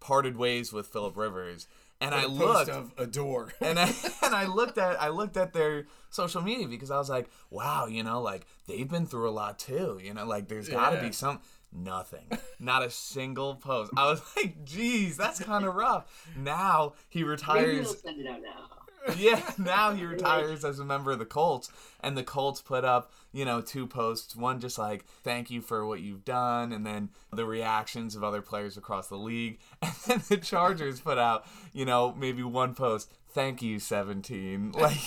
parted 0.00 0.38
ways 0.38 0.72
with 0.72 0.86
Philip 0.86 1.14
Rivers, 1.14 1.68
and 2.00 2.14
I 2.14 2.26
looked 2.26 2.70
of 2.70 2.92
adore. 2.98 3.52
and 3.60 3.78
I 3.78 3.92
and 4.24 4.34
I 4.34 4.46
looked 4.46 4.78
at 4.78 5.00
I 5.00 5.08
looked 5.08 5.36
at 5.36 5.52
their 5.52 5.86
social 6.10 6.42
media 6.42 6.66
because 6.68 6.90
I 6.90 6.98
was 6.98 7.10
like, 7.10 7.28
wow, 7.50 7.86
you 7.86 8.02
know, 8.02 8.20
like 8.22 8.46
they've 8.66 8.88
been 8.88 9.06
through 9.06 9.28
a 9.28 9.32
lot 9.32 9.58
too. 9.58 10.00
You 10.02 10.14
know, 10.14 10.24
like 10.26 10.48
there's 10.48 10.68
got 10.68 10.90
to 10.90 10.96
Yeah. 10.96 11.02
be 11.02 11.12
some. 11.12 11.40
Nothing. 11.72 12.26
Not 12.58 12.82
a 12.82 12.90
single 12.90 13.54
post. 13.54 13.92
I 13.96 14.06
was 14.10 14.20
like, 14.36 14.64
geez, 14.64 15.16
that's 15.16 15.38
kind 15.38 15.64
of 15.64 15.76
rough. 15.76 16.26
Now 16.36 16.94
he 17.08 17.20
Maybe 17.20 17.30
retires. 17.30 17.84
they'll 17.86 17.94
send 17.94 18.20
it 18.20 18.26
out 18.26 18.42
now. 18.42 18.68
yeah, 19.16 19.42
now 19.58 19.92
he 19.94 20.04
retires 20.04 20.64
as 20.64 20.78
a 20.78 20.84
member 20.84 21.10
of 21.12 21.18
the 21.18 21.24
Colts, 21.24 21.70
and 22.00 22.16
the 22.16 22.22
Colts 22.22 22.60
put 22.60 22.84
up, 22.84 23.12
you 23.32 23.44
know, 23.44 23.60
two 23.60 23.86
posts. 23.86 24.36
One 24.36 24.60
just 24.60 24.78
like, 24.78 25.04
"Thank 25.24 25.50
you 25.50 25.60
for 25.62 25.86
what 25.86 26.00
you've 26.00 26.24
done," 26.24 26.72
and 26.72 26.84
then 26.86 27.10
the 27.32 27.44
reactions 27.46 28.14
of 28.14 28.22
other 28.24 28.42
players 28.42 28.76
across 28.76 29.08
the 29.08 29.16
league. 29.16 29.58
And 29.82 29.92
then 30.06 30.22
the 30.28 30.36
Chargers 30.36 31.00
put 31.00 31.18
out, 31.18 31.46
you 31.72 31.84
know, 31.84 32.14
maybe 32.18 32.42
one 32.42 32.74
post, 32.74 33.10
"Thank 33.28 33.62
you, 33.62 33.78
17." 33.78 34.72
Like, 34.80 34.98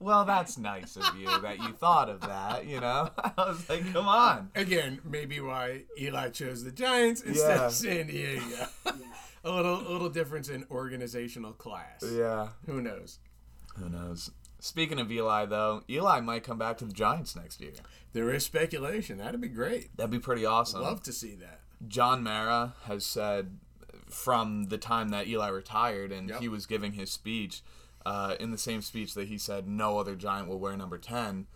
well, 0.00 0.24
that's 0.24 0.58
nice 0.58 0.96
of 0.96 1.04
you 1.16 1.26
that 1.42 1.58
you 1.60 1.72
thought 1.74 2.08
of 2.08 2.22
that. 2.22 2.66
You 2.66 2.80
know, 2.80 3.10
I 3.18 3.32
was 3.36 3.68
like, 3.68 3.92
come 3.92 4.08
on. 4.08 4.50
Again, 4.56 5.00
maybe 5.04 5.38
why 5.40 5.82
Eli 6.00 6.30
chose 6.30 6.64
the 6.64 6.72
Giants 6.72 7.20
instead 7.20 7.56
Yeah. 7.58 7.66
of 7.66 7.72
San 7.72 8.06
Diego. 8.08 8.42
A 9.44 9.50
little, 9.50 9.80
a 9.80 9.90
little 9.90 10.08
difference 10.08 10.48
in 10.48 10.64
organizational 10.70 11.52
class. 11.52 12.02
Yeah. 12.08 12.48
Who 12.66 12.80
knows? 12.80 13.18
Who 13.76 13.88
knows? 13.88 14.30
Speaking 14.60 15.00
of 15.00 15.10
Eli, 15.10 15.46
though, 15.46 15.82
Eli 15.90 16.20
might 16.20 16.44
come 16.44 16.58
back 16.58 16.78
to 16.78 16.84
the 16.84 16.92
Giants 16.92 17.34
next 17.34 17.60
year. 17.60 17.72
There 18.12 18.30
is 18.32 18.44
speculation. 18.44 19.18
That'd 19.18 19.40
be 19.40 19.48
great. 19.48 19.96
That'd 19.96 20.10
be 20.10 20.18
pretty 20.20 20.44
awesome. 20.46 20.82
Love 20.82 21.02
to 21.04 21.12
see 21.12 21.34
that. 21.36 21.60
John 21.88 22.22
Mara 22.22 22.74
has 22.84 23.04
said 23.04 23.58
from 24.08 24.64
the 24.64 24.78
time 24.78 25.08
that 25.08 25.26
Eli 25.26 25.48
retired 25.48 26.12
and 26.12 26.28
Yep. 26.28 26.40
he 26.40 26.48
was 26.48 26.66
giving 26.66 26.92
his 26.92 27.10
speech, 27.10 27.62
uh, 28.06 28.36
in 28.38 28.50
the 28.50 28.58
same 28.58 28.82
speech 28.82 29.14
that 29.14 29.28
he 29.28 29.38
said 29.38 29.66
no 29.66 29.98
other 29.98 30.14
Giant 30.14 30.48
will 30.48 30.58
wear 30.60 30.76
number 30.76 30.98
10, 30.98 31.46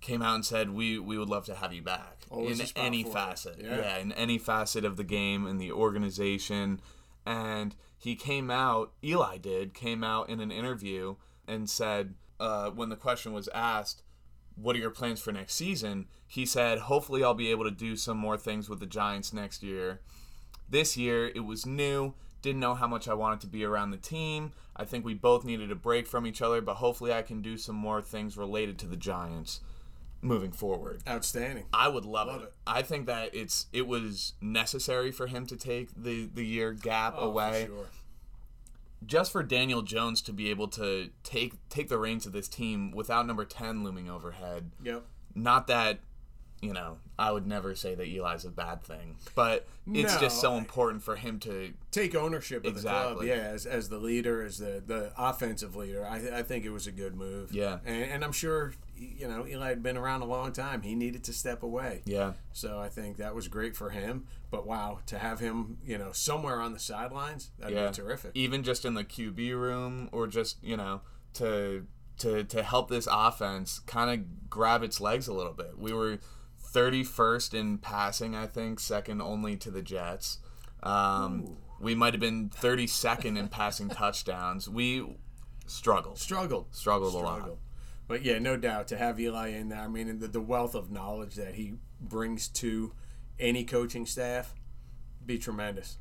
came 0.00 0.22
out 0.22 0.34
and 0.36 0.44
said 0.46 0.70
we, 0.70 0.98
we 0.98 1.18
would 1.18 1.28
love 1.28 1.44
to 1.46 1.54
have 1.54 1.72
you 1.72 1.82
back 1.82 2.24
Always 2.30 2.58
in 2.60 2.66
any 2.76 3.04
facet. 3.04 3.56
Yeah. 3.60 3.76
yeah, 3.78 3.98
in 3.98 4.12
any 4.12 4.38
facet 4.38 4.84
of 4.84 4.96
the 4.96 5.04
game, 5.04 5.46
in 5.46 5.58
the 5.58 5.70
organization. 5.72 6.80
And 7.28 7.76
he 7.98 8.16
came 8.16 8.50
out, 8.50 8.94
Eli 9.04 9.36
did, 9.36 9.74
came 9.74 10.02
out 10.02 10.30
in 10.30 10.40
an 10.40 10.50
interview 10.50 11.16
and 11.46 11.68
said, 11.68 12.14
uh, 12.40 12.70
when 12.70 12.88
the 12.88 12.96
question 12.96 13.34
was 13.34 13.48
asked, 13.48 14.02
what 14.54 14.74
are 14.74 14.78
your 14.78 14.88
plans 14.88 15.20
for 15.20 15.30
next 15.30 15.54
season? 15.54 16.06
He 16.26 16.46
said, 16.46 16.78
hopefully 16.78 17.22
I'll 17.22 17.34
be 17.34 17.50
able 17.50 17.64
to 17.64 17.70
do 17.70 17.96
some 17.96 18.16
more 18.16 18.38
things 18.38 18.70
with 18.70 18.80
the 18.80 18.86
Giants 18.86 19.34
next 19.34 19.62
year. 19.62 20.00
This 20.70 20.96
year, 20.96 21.26
it 21.26 21.44
was 21.44 21.66
new. 21.66 22.14
Didn't 22.40 22.60
know 22.60 22.74
how 22.74 22.88
much 22.88 23.08
I 23.08 23.14
wanted 23.14 23.40
to 23.40 23.46
be 23.46 23.62
around 23.62 23.90
the 23.90 23.98
team. 23.98 24.52
I 24.74 24.86
think 24.86 25.04
we 25.04 25.12
both 25.12 25.44
needed 25.44 25.70
a 25.70 25.74
break 25.76 26.06
from 26.06 26.26
each 26.26 26.40
other, 26.40 26.62
but 26.62 26.76
hopefully 26.76 27.12
I 27.12 27.20
can 27.20 27.42
do 27.42 27.58
some 27.58 27.76
more 27.76 28.00
things 28.00 28.38
related 28.38 28.78
to 28.78 28.86
the 28.86 28.96
Giants 28.96 29.60
moving 30.20 30.52
forward. 30.52 31.02
Outstanding. 31.08 31.64
I 31.72 31.88
would 31.88 32.04
love, 32.04 32.26
Love 32.28 32.42
it. 32.42 32.44
it. 32.44 32.52
I 32.66 32.82
think 32.82 33.06
that 33.06 33.34
it's 33.34 33.66
it 33.72 33.86
was 33.86 34.32
necessary 34.40 35.10
for 35.12 35.26
him 35.26 35.46
to 35.46 35.56
take 35.56 35.88
the 35.96 36.26
the 36.32 36.44
year 36.44 36.72
gap 36.72 37.14
Oh, 37.16 37.20
for 37.20 37.26
away 37.26 37.64
sure. 37.66 37.86
just 39.06 39.30
for 39.32 39.42
Daniel 39.42 39.82
Jones 39.82 40.20
to 40.22 40.32
be 40.32 40.50
able 40.50 40.68
to 40.68 41.10
take 41.22 41.54
take 41.68 41.88
the 41.88 41.98
reins 41.98 42.26
of 42.26 42.32
this 42.32 42.48
team 42.48 42.90
without 42.90 43.26
number 43.26 43.44
10 43.44 43.84
looming 43.84 44.10
overhead. 44.10 44.70
Yep. 44.82 45.04
Not 45.34 45.66
that 45.68 46.00
you 46.60 46.72
know, 46.72 46.98
I 47.16 47.30
would 47.30 47.46
never 47.46 47.76
say 47.76 47.94
that 47.94 48.08
Eli's 48.08 48.44
a 48.44 48.50
bad 48.50 48.82
thing, 48.82 49.14
but 49.36 49.68
it's 49.86 50.14
No, 50.14 50.20
just 50.20 50.40
so 50.40 50.56
important 50.56 51.04
for 51.04 51.14
him 51.14 51.38
to 51.40 51.72
Take 51.92 52.16
ownership 52.16 52.66
of 52.66 52.74
the 52.74 52.80
club. 52.80 53.12
Exactly. 53.22 53.28
Yeah, 53.28 53.34
as, 53.34 53.64
as 53.64 53.88
the 53.90 53.98
leader, 53.98 54.42
as 54.42 54.58
the, 54.58 54.82
the 54.84 55.12
offensive 55.16 55.76
leader. 55.76 56.04
I, 56.04 56.16
I 56.38 56.42
think 56.42 56.64
it 56.64 56.70
was 56.70 56.88
a 56.88 56.90
good 56.90 57.14
move. 57.14 57.52
Yeah. 57.52 57.78
And, 57.86 58.10
and 58.10 58.24
I'm 58.24 58.32
sure, 58.32 58.72
you 58.98 59.28
know, 59.28 59.46
Eli 59.46 59.68
had 59.68 59.82
been 59.82 59.96
around 59.96 60.22
a 60.22 60.26
long 60.26 60.52
time. 60.52 60.82
He 60.82 60.94
needed 60.94 61.24
to 61.24 61.32
step 61.32 61.62
away. 61.62 62.02
yeah. 62.04 62.32
So 62.52 62.78
I 62.80 62.88
think 62.88 63.16
that 63.18 63.34
was 63.34 63.46
great 63.48 63.76
for 63.76 63.90
him. 63.90 64.26
But 64.50 64.66
wow, 64.66 64.98
to 65.06 65.18
have 65.18 65.40
him, 65.40 65.78
you 65.84 65.96
know, 65.98 66.12
somewhere 66.12 66.60
on 66.60 66.72
the 66.72 66.78
sidelines, 66.78 67.50
that'd 67.58 67.76
Yeah. 67.76 67.88
be 67.88 67.94
terrific. 67.94 68.30
Even 68.34 68.62
just 68.62 68.84
in 68.84 68.94
the 68.94 69.04
QB 69.04 69.52
room 69.52 70.08
or 70.12 70.26
just, 70.26 70.62
you 70.62 70.76
know, 70.76 71.02
to 71.34 71.86
to 72.18 72.42
to 72.44 72.62
help 72.64 72.88
this 72.90 73.06
offense 73.10 73.78
kind 73.80 74.10
of 74.10 74.50
grab 74.50 74.82
its 74.82 75.00
legs 75.00 75.28
a 75.28 75.32
little 75.32 75.52
bit. 75.52 75.78
We 75.78 75.92
were 75.92 76.18
31st 76.72 77.54
in 77.54 77.78
passing, 77.78 78.34
I 78.34 78.46
think, 78.46 78.80
second 78.80 79.20
only 79.22 79.56
to 79.58 79.70
the 79.70 79.82
Jets. 79.82 80.38
Um, 80.82 81.56
we 81.80 81.94
might 81.94 82.12
have 82.14 82.20
been 82.20 82.50
32nd 82.50 83.36
in 83.38 83.48
passing 83.48 83.88
touchdowns. 83.88 84.68
We 84.68 85.16
struggled. 85.66 86.18
Struggled. 86.18 86.74
Struggled 86.74 87.14
a 87.14 87.18
lot. 87.18 87.50
Struggled. 88.08 88.24
But 88.24 88.24
yeah, 88.24 88.38
no 88.38 88.56
doubt 88.56 88.88
to 88.88 88.96
have 88.96 89.20
Eli 89.20 89.48
in 89.48 89.68
there. 89.68 89.80
I 89.80 89.88
mean, 89.88 90.18
the, 90.18 90.28
the 90.28 90.40
wealth 90.40 90.74
of 90.74 90.90
knowledge 90.90 91.34
that 91.34 91.54
he 91.54 91.74
brings 92.00 92.48
to 92.48 92.92
any 93.38 93.64
coaching 93.64 94.06
staff 94.06 94.54
be 95.24 95.38
tremendous. 95.38 95.98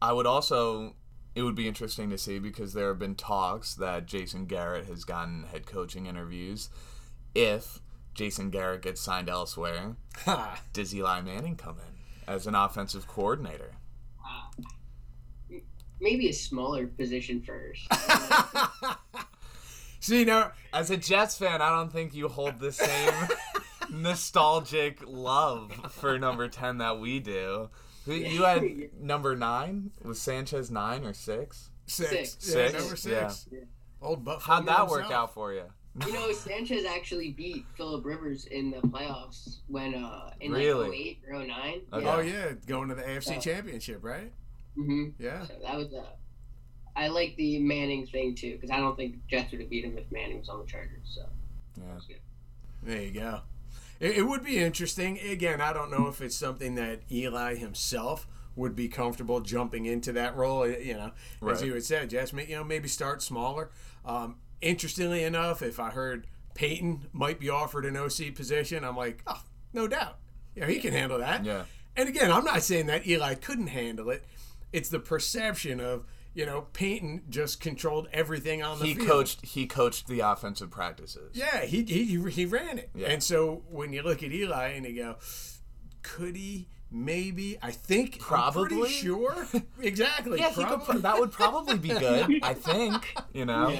I 0.00 0.12
would 0.12 0.26
also 0.26 0.94
it 1.34 1.42
would 1.42 1.54
be 1.54 1.68
interesting 1.68 2.10
to 2.10 2.18
see 2.18 2.38
because 2.38 2.72
there 2.72 2.88
have 2.88 2.98
been 2.98 3.14
talks 3.14 3.74
that 3.74 4.06
Jason 4.06 4.46
Garrett 4.46 4.86
has 4.86 5.04
gotten 5.04 5.44
head 5.44 5.66
coaching 5.66 6.06
interviews. 6.06 6.70
If 7.34 7.80
Jason 8.14 8.50
Garrett 8.50 8.82
gets 8.82 9.00
signed 9.00 9.28
elsewhere, 9.28 9.96
Ha! 10.24 10.60
does 10.72 10.94
Eli 10.94 11.20
Manning 11.20 11.56
come 11.56 11.76
in 11.78 12.32
as 12.32 12.46
an 12.46 12.54
offensive 12.54 13.06
coordinator? 13.06 13.72
Uh, 14.24 14.64
maybe 16.00 16.28
a 16.28 16.32
smaller 16.32 16.86
position 16.86 17.42
first. 17.42 17.86
See 20.00 20.24
now, 20.24 20.52
As 20.72 20.90
a 20.90 20.96
Jets 20.96 21.36
fan, 21.36 21.60
I 21.62 21.68
don't 21.70 21.92
think 21.92 22.14
you 22.14 22.28
hold 22.28 22.58
the 22.58 22.72
same 22.72 23.12
nostalgic 23.90 24.98
love 25.06 25.72
for 25.92 26.18
number 26.18 26.48
10 26.48 26.78
that 26.78 26.98
we 26.98 27.20
do. 27.20 27.68
You 28.06 28.42
had 28.44 28.62
number 29.00 29.36
9? 29.36 29.90
Was 30.02 30.20
Sanchez 30.20 30.70
9 30.70 31.04
or 31.04 31.12
6? 31.14 31.70
six, 31.86 32.36
Six. 32.38 32.38
yeah, 32.48 32.52
Six? 32.54 32.72
number 32.80 32.96
six, 32.96 33.46
Yeah. 33.50 33.58
old 34.00 34.24
Buff. 34.24 34.44
How'd 34.44 34.66
that 34.66 34.86
work 34.88 35.10
out 35.10 35.34
for 35.34 35.52
you? 35.52 35.64
You 36.06 36.12
know, 36.12 36.30
Sanchez 36.32 36.84
actually 36.86 37.32
beat 37.32 37.64
Philip 37.76 38.04
Rivers 38.04 38.44
in 38.46 38.70
the 38.70 38.76
playoffs 38.78 39.56
when 39.66 39.96
uh 39.96 40.30
in 40.40 40.52
like 40.52 40.60
Really? 40.60 41.18
08 41.28 41.34
or 41.34 41.44
09. 41.44 41.80
Okay. 41.92 42.06
Oh 42.06 42.20
yeah, 42.20 42.52
going 42.66 42.88
to 42.90 42.94
the 42.94 43.02
AFC 43.02 43.32
Yeah. 43.32 43.38
Championship, 43.40 44.04
right? 44.04 44.30
Mm-hmm. 44.78 45.08
Yeah. 45.18 45.44
So 45.46 45.54
that 45.64 45.76
was 45.76 45.92
uh 45.92 46.04
I 47.00 47.08
like 47.08 47.34
the 47.36 47.58
Manning 47.58 48.06
thing 48.06 48.34
too 48.34 48.52
because 48.56 48.70
I 48.70 48.76
don't 48.78 48.96
think 48.96 49.14
the 49.14 49.20
Jets 49.36 49.52
would 49.52 49.60
have 49.60 49.70
beat 49.70 49.84
him 49.84 49.96
if 49.96 50.10
Manning 50.12 50.38
was 50.38 50.48
on 50.48 50.60
the 50.60 50.66
Chargers. 50.66 50.98
So 51.14 51.22
Yeah. 51.78 51.84
that's 51.94 52.06
good. 52.06 52.20
There 52.82 53.02
you 53.02 53.10
go. 53.12 53.40
It, 53.98 54.18
it 54.18 54.22
would 54.22 54.44
be 54.44 54.58
interesting. 54.58 55.18
Again, 55.18 55.60
I 55.60 55.72
don't 55.72 55.90
know 55.90 56.06
if 56.08 56.20
it's 56.20 56.36
something 56.36 56.74
that 56.76 57.00
Eli 57.10 57.54
himself 57.56 58.26
would 58.56 58.74
be 58.76 58.88
comfortable 58.88 59.40
jumping 59.40 59.86
into 59.86 60.12
that 60.12 60.36
role. 60.36 60.66
You 60.68 60.94
know, 60.94 61.12
as 61.50 61.62
you 61.62 61.72
had 61.74 61.84
said, 61.84 62.10
Jess, 62.10 62.32
ma- 62.32 62.42
you 62.42 62.56
know, 62.56 62.64
maybe 62.64 62.88
start 62.88 63.22
smaller. 63.22 63.70
Um, 64.04 64.36
interestingly 64.60 65.22
enough, 65.24 65.62
if 65.62 65.78
I 65.80 65.90
heard 65.90 66.26
Peyton 66.54 67.06
might 67.12 67.38
be 67.40 67.48
offered 67.48 67.84
an 67.86 67.96
OC 67.96 68.34
position, 68.34 68.84
I'm 68.84 68.96
like, 68.96 69.22
oh, 69.26 69.42
no 69.72 69.86
doubt. 69.88 70.18
Yeah, 70.54 70.66
he 70.66 70.80
can 70.80 70.92
handle 70.92 71.18
that. 71.18 71.44
Yeah. 71.44 71.64
And 71.96 72.08
again, 72.08 72.30
I'm 72.32 72.44
not 72.44 72.62
saying 72.62 72.86
that 72.86 73.06
Eli 73.06 73.34
couldn't 73.34 73.68
handle 73.68 74.10
it. 74.10 74.24
It's 74.72 74.88
the 74.88 75.00
perception 75.00 75.80
of 75.80 76.04
you 76.34 76.46
know 76.46 76.66
Peyton 76.72 77.22
just 77.28 77.60
controlled 77.60 78.08
everything 78.12 78.62
on 78.62 78.78
the 78.78 78.86
He 78.86 78.94
field. 78.94 79.08
coached 79.08 79.44
he 79.44 79.66
coached 79.66 80.06
the 80.08 80.20
offensive 80.20 80.70
practices. 80.70 81.30
Yeah, 81.34 81.62
he 81.64 81.82
he 81.84 82.20
he 82.30 82.46
ran 82.46 82.78
it. 82.78 82.90
Yeah. 82.94 83.08
And 83.08 83.22
so 83.22 83.62
when 83.68 83.92
you 83.92 84.02
look 84.02 84.22
at 84.22 84.32
Eli 84.32 84.68
and 84.68 84.86
you 84.86 84.94
go, 84.96 85.16
could 86.02 86.36
he? 86.36 86.68
Maybe. 86.92 87.56
I 87.62 87.70
think. 87.70 88.14
I'm 88.16 88.20
Probably. 88.20 88.64
pretty 88.80 88.92
sure. 88.94 89.46
exactly. 89.80 90.40
Yeah, 90.40 90.50
he 90.50 90.64
could, 90.64 91.02
that 91.02 91.20
would 91.20 91.30
probably 91.30 91.78
be 91.78 91.90
good. 91.90 92.40
I 92.42 92.52
think. 92.54 93.14
You 93.32 93.44
know. 93.44 93.78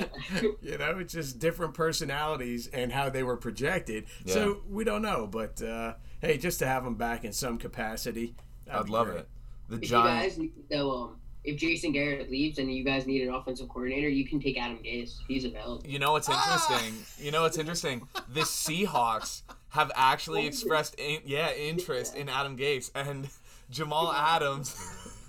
you 0.62 0.78
know, 0.78 0.98
it's 1.00 1.12
just 1.12 1.40
different 1.40 1.74
personalities 1.74 2.68
and 2.68 2.92
how 2.92 3.10
they 3.10 3.24
were 3.24 3.36
projected. 3.36 4.04
Yeah. 4.24 4.34
So 4.34 4.60
we 4.68 4.84
don't 4.84 5.02
know, 5.02 5.26
but 5.26 5.60
uh, 5.60 5.94
hey, 6.20 6.38
just 6.38 6.60
to 6.60 6.66
have 6.68 6.86
him 6.86 6.94
back 6.94 7.24
in 7.24 7.32
some 7.32 7.58
capacity, 7.58 8.36
I'd 8.70 8.88
love 8.88 9.08
great. 9.08 9.20
it. 9.20 9.28
The 9.70 9.76
If 9.76 9.82
you 9.82 9.88
Giants. 9.88 10.34
guys 10.36 10.38
need 10.38 10.52
though, 10.70 10.90
um, 10.92 11.19
if 11.44 11.56
Jason 11.56 11.92
Garrett 11.92 12.30
leaves 12.30 12.58
and 12.58 12.72
you 12.72 12.84
guys 12.84 13.06
need 13.06 13.26
an 13.26 13.34
offensive 13.34 13.68
coordinator, 13.68 14.08
you 14.08 14.26
can 14.26 14.40
take 14.40 14.58
Adam 14.58 14.78
Gase. 14.78 15.18
He's 15.26 15.44
available. 15.44 15.82
You 15.86 15.98
know 15.98 16.12
what's 16.12 16.28
interesting? 16.28 16.94
You 17.18 17.30
know 17.30 17.42
what's 17.42 17.58
interesting? 17.58 18.06
The 18.32 18.40
Seahawks 18.42 19.42
have 19.70 19.90
actually 19.94 20.46
expressed 20.46 20.96
in, 20.98 21.20
yeah 21.24 21.52
interest 21.54 22.14
in 22.16 22.28
Adam 22.28 22.56
Gase, 22.56 22.90
and 22.94 23.28
Jamal 23.70 24.12
Adams 24.12 24.76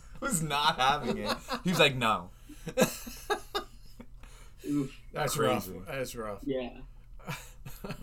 was 0.20 0.42
not 0.42 0.78
having 0.78 1.18
it. 1.18 1.32
He 1.64 1.70
was 1.70 1.80
like, 1.80 1.96
no. 1.96 2.30
Oof. 4.68 4.92
That's 5.14 5.36
Crazy. 5.36 5.74
rough. 5.74 5.88
That's 5.88 6.16
rough. 6.16 6.40
Yeah. 6.44 6.70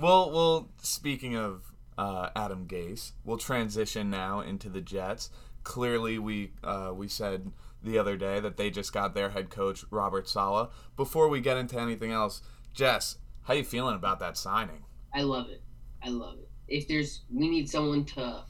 Well, 0.00 0.30
well. 0.30 0.68
Speaking 0.82 1.36
of 1.36 1.62
uh, 1.96 2.30
Adam 2.34 2.66
Gase, 2.66 3.12
we'll 3.24 3.38
transition 3.38 4.10
now 4.10 4.40
into 4.40 4.68
the 4.68 4.80
Jets. 4.80 5.30
Clearly, 5.64 6.18
we 6.18 6.52
uh, 6.64 6.92
we 6.94 7.08
said 7.08 7.52
the 7.82 7.98
other 7.98 8.16
day 8.16 8.40
that 8.40 8.56
they 8.56 8.70
just 8.70 8.92
got 8.92 9.14
their 9.14 9.30
head 9.30 9.50
coach 9.50 9.84
Robert 9.90 10.28
Saleh. 10.28 10.70
Before 10.96 11.28
we 11.28 11.40
get 11.40 11.56
into 11.56 11.78
anything 11.78 12.12
else, 12.12 12.42
Jess, 12.74 13.18
how 13.42 13.54
you 13.54 13.64
feeling 13.64 13.94
about 13.94 14.18
that 14.20 14.36
signing? 14.36 14.84
I 15.14 15.22
love 15.22 15.48
it. 15.48 15.62
I 16.02 16.08
love 16.08 16.38
it. 16.38 16.48
If 16.68 16.86
there's, 16.86 17.22
we 17.32 17.48
need 17.48 17.68
someone 17.68 18.04
to 18.06 18.44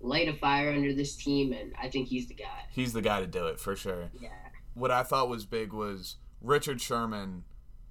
light 0.00 0.28
a 0.28 0.34
fire 0.34 0.70
under 0.70 0.92
this 0.92 1.16
team, 1.16 1.52
and 1.52 1.72
I 1.80 1.88
think 1.88 2.08
he's 2.08 2.28
the 2.28 2.34
guy. 2.34 2.64
He's 2.70 2.92
the 2.92 3.02
guy 3.02 3.20
to 3.20 3.26
do 3.26 3.46
it 3.46 3.58
for 3.58 3.76
sure. 3.76 4.10
Yeah. 4.20 4.28
What 4.74 4.90
I 4.90 5.02
thought 5.02 5.28
was 5.28 5.46
big 5.46 5.72
was 5.72 6.16
Richard 6.40 6.80
Sherman. 6.80 7.44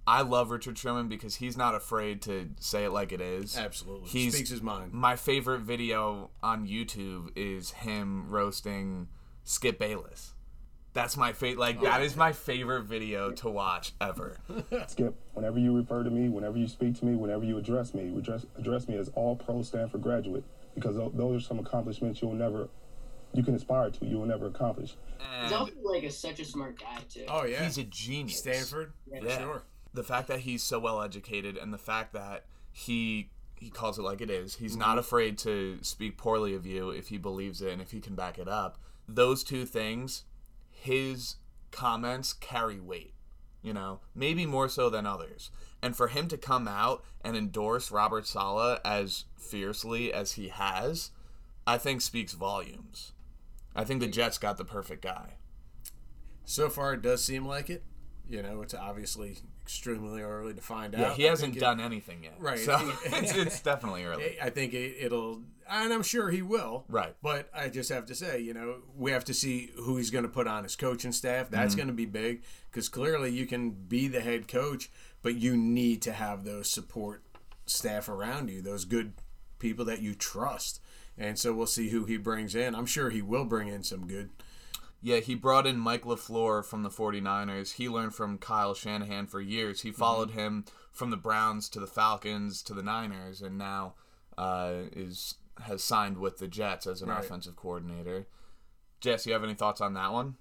I 0.08 0.22
love 0.22 0.50
Richard 0.50 0.77
Sherman 0.77 1.08
because 1.08 1.36
he's 1.36 1.55
not 1.55 1.75
afraid 1.75 2.22
to 2.24 2.50
say 2.60 2.86
it 2.86 2.91
like 2.91 3.12
it 3.12 3.22
is. 3.22 3.58
Absolutely. 3.58 4.10
he 4.10 4.29
Speaks 4.29 4.50
his 4.50 4.62
mind. 4.62 4.93
My 4.93 5.15
favorite 5.15 5.62
video 5.62 6.31
on 6.41 6.67
YouTube 6.67 7.31
is 7.36 7.72
him 7.72 8.29
roasting 8.29 9.08
Skip 9.43 9.77
Bayless. 9.77 10.34
That's 10.93 11.15
my 11.15 11.31
favorite. 11.31 11.60
Like 11.60 11.81
that 11.81 12.01
is 12.01 12.17
my 12.17 12.34
favorite 12.34 12.84
video 12.84 13.31
to 13.31 13.50
watch 13.50 13.93
ever. 14.01 14.38
Skip, 14.88 15.15
whenever 15.34 15.58
you 15.60 15.75
refer 15.75 16.03
to 16.03 16.10
me, 16.10 16.27
whenever 16.27 16.58
you 16.58 16.67
speak 16.67 17.00
to 17.00 17.05
me, 17.05 17.15
whenever 17.15 17.46
you 17.46 17.58
address 17.58 17.93
me, 17.93 18.13
address, 18.17 18.46
address 18.58 18.88
me 18.88 18.98
as 18.98 19.10
all 19.15 19.36
pro 19.36 19.62
Stanford 19.62 20.01
graduate 20.01 20.43
because 20.75 20.98
those 21.13 21.41
are 21.41 21.46
some 21.46 21.60
accomplishments 21.60 22.22
you'll 22.22 22.34
never, 22.34 22.67
you 23.34 23.43
can 23.43 23.55
aspire 23.55 23.89
to, 23.89 24.05
you 24.05 24.17
will 24.17 24.25
never 24.25 24.48
accomplish. 24.48 24.96
He's 25.43 25.51
also 25.53 25.72
like 25.84 26.03
a, 26.03 26.12
such 26.12 26.39
a 26.39 26.46
smart 26.46 26.79
guy 26.79 26.98
too. 27.10 27.25
Oh 27.27 27.46
yeah. 27.46 27.63
he's 27.63 27.77
a 27.77 27.84
genius. 27.84 28.39
Stanford. 28.39 28.91
Yeah. 29.10 29.38
Sure. 29.38 29.63
The 29.94 30.04
fact 30.04 30.28
that 30.28 30.42
he's 30.42 30.64
so 30.64 30.80
well 30.80 31.02
educated 31.02 31.58
and 31.58 31.74
the 31.74 31.78
fact 31.78 32.14
that 32.14 32.46
he 32.72 33.30
he 33.56 33.70
calls 33.70 34.00
it 34.00 34.02
like 34.02 34.22
it 34.22 34.30
is 34.30 34.56
he's 34.56 34.76
not 34.76 34.96
mhm. 34.96 35.02
afraid 35.02 35.38
to 35.38 35.78
speak 35.84 36.18
poorly 36.18 36.56
of 36.56 36.66
you 36.66 36.90
if 36.90 37.10
he 37.10 37.18
believes 37.18 37.62
it 37.62 37.72
and 37.72 37.82
if 37.82 37.92
he 37.92 38.00
can 38.00 38.16
back 38.16 38.40
it 38.40 38.48
up. 38.48 38.78
Those 39.08 39.44
two 39.44 39.66
things 39.66 40.24
his 40.70 41.36
comments 41.70 42.34
carry 42.34 42.80
weight 42.80 43.14
you 43.62 43.72
know 43.72 44.00
maybe 44.16 44.46
more 44.46 44.70
so 44.70 44.90
than 44.90 45.06
others. 45.06 45.52
And 45.84 45.96
for 45.96 46.10
him 46.10 46.28
to 46.28 46.38
come 46.38 46.68
out 46.68 47.04
and 47.24 47.36
endorse 47.36 47.92
robert 47.92 48.28
saleh 48.28 48.80
as 48.86 49.26
fiercely 49.38 50.14
as 50.14 50.34
he 50.34 50.50
has 50.50 51.12
i 51.68 51.78
think 51.78 52.02
speaks 52.02 52.34
volumes. 52.34 53.12
I 53.76 53.84
think 53.84 54.02
the 54.02 54.08
jets 54.08 54.38
got 54.38 54.58
the 54.58 54.66
perfect 54.66 55.02
guy. 55.02 55.36
So 56.44 56.70
far, 56.70 56.94
it 56.94 57.02
does 57.02 57.24
seem 57.24 57.46
like 57.46 57.70
it. 57.70 57.84
You 58.28 58.42
know, 58.42 58.62
it's 58.62 58.74
obviously 58.74 59.38
extremely 59.63 60.22
early 60.22 60.53
to 60.53 60.62
find 60.62 60.94
yeah 60.94 61.10
out. 61.12 61.15
he 61.15 61.24
hasn't 61.24 61.53
think 61.53 61.58
it- 61.58 61.65
done 61.65 61.80
anything 61.80 62.24
yet 62.24 62.36
Right. 62.39 62.60
so 62.60 62.77
it's, 63.06 63.34
it's 63.36 63.60
definitely 63.62 64.03
early 64.06 64.38
I 64.41 64.50
think 64.50 64.74
it, 64.74 64.96
it'll, 65.00 65.41
and 65.70 65.94
I'm 65.94 66.03
sure 66.03 66.30
he 66.30 66.41
will. 66.41 66.84
Right. 66.89 67.15
But 67.22 67.50
I 67.53 67.70
just 67.70 67.89
have 67.89 68.06
to 68.08 68.15
say, 68.15 68.41
you 68.41 68.53
know, 68.53 68.77
we 68.98 69.12
have 69.12 69.24
to 69.25 69.34
see 69.34 69.72
who 69.77 69.96
he's 69.96 70.10
going 70.10 70.24
to 70.25 70.30
put 70.30 70.46
on 70.46 70.63
his 70.63 70.75
coaching 70.75 71.13
staff. 71.13 71.50
That's 71.50 71.74
Mm-hmm. 71.74 71.77
going 71.77 71.88
to 71.88 71.94
be 71.94 72.06
big 72.06 72.41
because 72.70 72.89
clearly 72.89 73.32
you 73.32 73.46
can 73.46 73.70
be 73.72 74.10
the 74.10 74.20
head 74.20 74.50
coach, 74.50 74.91
but 75.22 75.36
you 75.36 75.56
need 75.56 76.01
to 76.01 76.12
have 76.12 76.44
those 76.44 76.70
support 76.70 77.24
staff 77.65 78.10
around 78.10 78.50
you, 78.50 78.62
those 78.62 78.84
good 78.84 79.13
people 79.60 79.86
that 79.86 80.01
you 80.01 80.13
trust. 80.13 80.82
And 81.18 81.39
so 81.39 81.53
we'll 81.53 81.68
see 81.68 81.89
who 81.89 82.03
he 82.03 82.18
brings 82.18 82.53
in. 82.56 82.75
I'm 82.75 82.86
sure 82.86 83.10
he 83.10 83.22
will 83.22 83.46
bring 83.46 83.70
in 83.70 83.84
some 83.84 84.08
good. 84.08 84.30
Yeah, 85.01 85.17
he 85.20 85.34
brought 85.34 85.65
in 85.65 85.77
Mike 85.79 86.03
LaFleur 86.03 86.63
from 86.63 86.84
the 86.84 86.89
49ers. 86.89 87.74
He 87.74 87.89
learned 87.89 88.13
from 88.13 88.38
Kyle 88.38 88.75
Shanahan 88.75 89.25
for 89.25 89.41
years. 89.41 89.81
He 89.81 89.91
followed 89.91 90.31
him 90.31 90.65
from 90.91 91.10
the 91.10 91.17
Browns 91.17 91.70
to 91.70 91.79
the 91.79 91.88
Falcons 91.88 92.62
to 92.63 92.74
the 92.74 92.84
Niners 92.84 93.41
and 93.41 93.58
now 93.58 93.96
uh, 94.38 94.74
is 94.93 95.36
has 95.65 95.84
signed 95.84 96.17
with 96.17 96.38
the 96.38 96.48
Jets 96.48 96.88
as 96.88 97.01
an 97.01 97.10
Right. 97.10 97.20
offensive 97.24 97.55
coordinator. 97.55 98.27
Jess, 99.00 99.25
you 99.27 99.34
have 99.34 99.43
any 99.43 99.53
thoughts 99.53 99.81
on 99.81 99.93
that 99.96 100.12
one? 100.13 100.38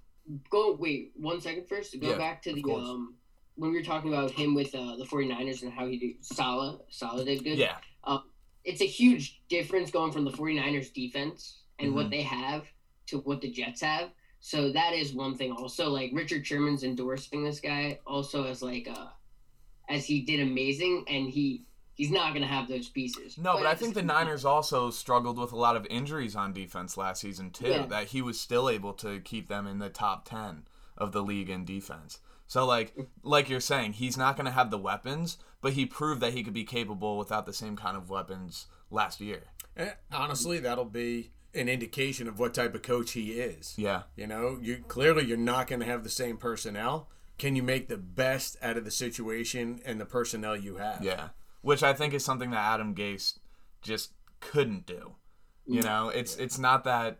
Go 0.50 0.72
wait 0.74 1.12
one 1.16 1.40
second 1.40 1.66
first. 1.68 1.98
Go 2.00 2.10
Yeah, 2.10 2.16
back 2.18 2.42
to 2.42 2.52
the 2.54 2.62
um 2.72 3.14
when 3.56 3.70
we 3.72 3.78
were 3.78 3.84
talking 3.84 4.12
about 4.12 4.30
him 4.30 4.54
with 4.54 4.74
uh, 4.74 4.96
the 4.96 5.04
49ers 5.04 5.62
and 5.62 5.72
how 5.72 5.86
he 5.88 5.98
did 5.98 6.24
Saleh. 6.24 6.80
Saleh 6.90 7.24
did 7.26 7.44
good. 7.44 7.58
Yeah. 7.58 7.76
it's 8.64 8.82
a 8.82 8.86
huge 8.86 9.40
difference 9.48 9.90
going 9.90 10.12
from 10.12 10.24
the 10.24 10.30
49ers 10.30 10.92
defense 10.92 11.62
and 11.78 11.90
Mhm. 11.92 11.94
what 11.94 12.10
they 12.10 12.22
have 12.22 12.66
to 13.06 13.18
what 13.20 13.40
the 13.40 13.50
Jets 13.50 13.80
have. 13.80 14.10
So 14.40 14.72
that 14.72 14.94
is 14.94 15.12
one 15.12 15.36
thing 15.36 15.52
also 15.52 15.90
like 15.90 16.10
Richard 16.14 16.46
Sherman's 16.46 16.82
endorsing 16.82 17.44
this 17.44 17.60
guy 17.60 17.98
also 18.06 18.44
as 18.44 18.62
like 18.62 18.88
uh 18.90 19.08
as 19.88 20.06
he 20.06 20.22
did 20.22 20.40
amazing 20.40 21.04
and 21.08 21.28
he 21.28 21.64
he's 21.94 22.10
not 22.10 22.30
going 22.30 22.40
to 22.42 22.48
have 22.48 22.66
those 22.66 22.88
pieces. 22.88 23.36
No, 23.36 23.58
but 23.58 23.66
I 23.66 23.74
think 23.74 23.92
the 23.92 24.00
same 24.00 24.08
time- 24.08 24.24
Niners 24.24 24.44
also 24.46 24.90
struggled 24.90 25.38
with 25.38 25.52
a 25.52 25.56
lot 25.56 25.76
of 25.76 25.86
injuries 25.90 26.34
on 26.34 26.54
defense 26.54 26.96
last 26.96 27.20
season 27.20 27.50
too. 27.50 27.68
Yeah. 27.68 27.86
That 27.86 28.06
he 28.08 28.22
was 28.22 28.40
still 28.40 28.70
able 28.70 28.94
to 28.94 29.20
keep 29.20 29.48
them 29.48 29.66
in 29.66 29.78
the 29.78 29.90
top 29.90 30.26
ten 30.26 30.66
of 30.96 31.12
the 31.12 31.22
league 31.22 31.50
in 31.50 31.64
defense. 31.66 32.20
So 32.46 32.64
like 32.64 32.96
like 33.22 33.48
you're 33.50 33.60
saying, 33.60 33.94
he's 33.94 34.16
not 34.16 34.36
going 34.36 34.46
to 34.46 34.52
have 34.52 34.70
the 34.70 34.78
weapons, 34.78 35.36
but 35.60 35.74
he 35.74 35.84
proved 35.84 36.22
that 36.22 36.32
he 36.32 36.42
could 36.42 36.54
be 36.54 36.64
capable 36.64 37.18
without 37.18 37.44
the 37.44 37.52
same 37.52 37.76
kind 37.76 37.96
of 37.96 38.08
weapons 38.08 38.66
last 38.90 39.20
year. 39.20 39.42
Eh, 39.76 39.90
honestly, 40.10 40.58
that'll 40.58 40.84
be 40.86 41.30
an 41.54 41.68
indication 41.68 42.28
of 42.28 42.38
what 42.38 42.54
type 42.54 42.74
of 42.74 42.82
coach 42.82 43.12
he 43.12 43.32
is. 43.32 43.74
Yeah, 43.76 44.02
You 44.16 44.26
know, 44.26 44.58
you 44.60 44.84
clearly 44.88 45.24
you're 45.24 45.36
not 45.36 45.66
going 45.66 45.80
to 45.80 45.86
have 45.86 46.04
the 46.04 46.10
same 46.10 46.36
personnel. 46.36 47.08
Can 47.38 47.56
you 47.56 47.62
make 47.62 47.88
the 47.88 47.96
best 47.96 48.56
out 48.62 48.76
of 48.76 48.84
the 48.84 48.90
situation 48.90 49.80
and 49.84 50.00
the 50.00 50.04
personnel 50.04 50.56
you 50.56 50.76
have? 50.76 51.02
yeah. 51.02 51.28
Which 51.62 51.82
I 51.82 51.92
think 51.92 52.14
is 52.14 52.24
something 52.24 52.50
that 52.52 52.72
Adam 52.72 52.94
Gase 52.94 53.38
just 53.82 54.12
couldn't 54.40 54.86
do. 54.86 55.16
You 55.66 55.80
mm. 55.80 55.84
know, 55.84 56.08
it's 56.08 56.36
it's 56.36 56.58
not 56.58 56.84
that 56.84 57.18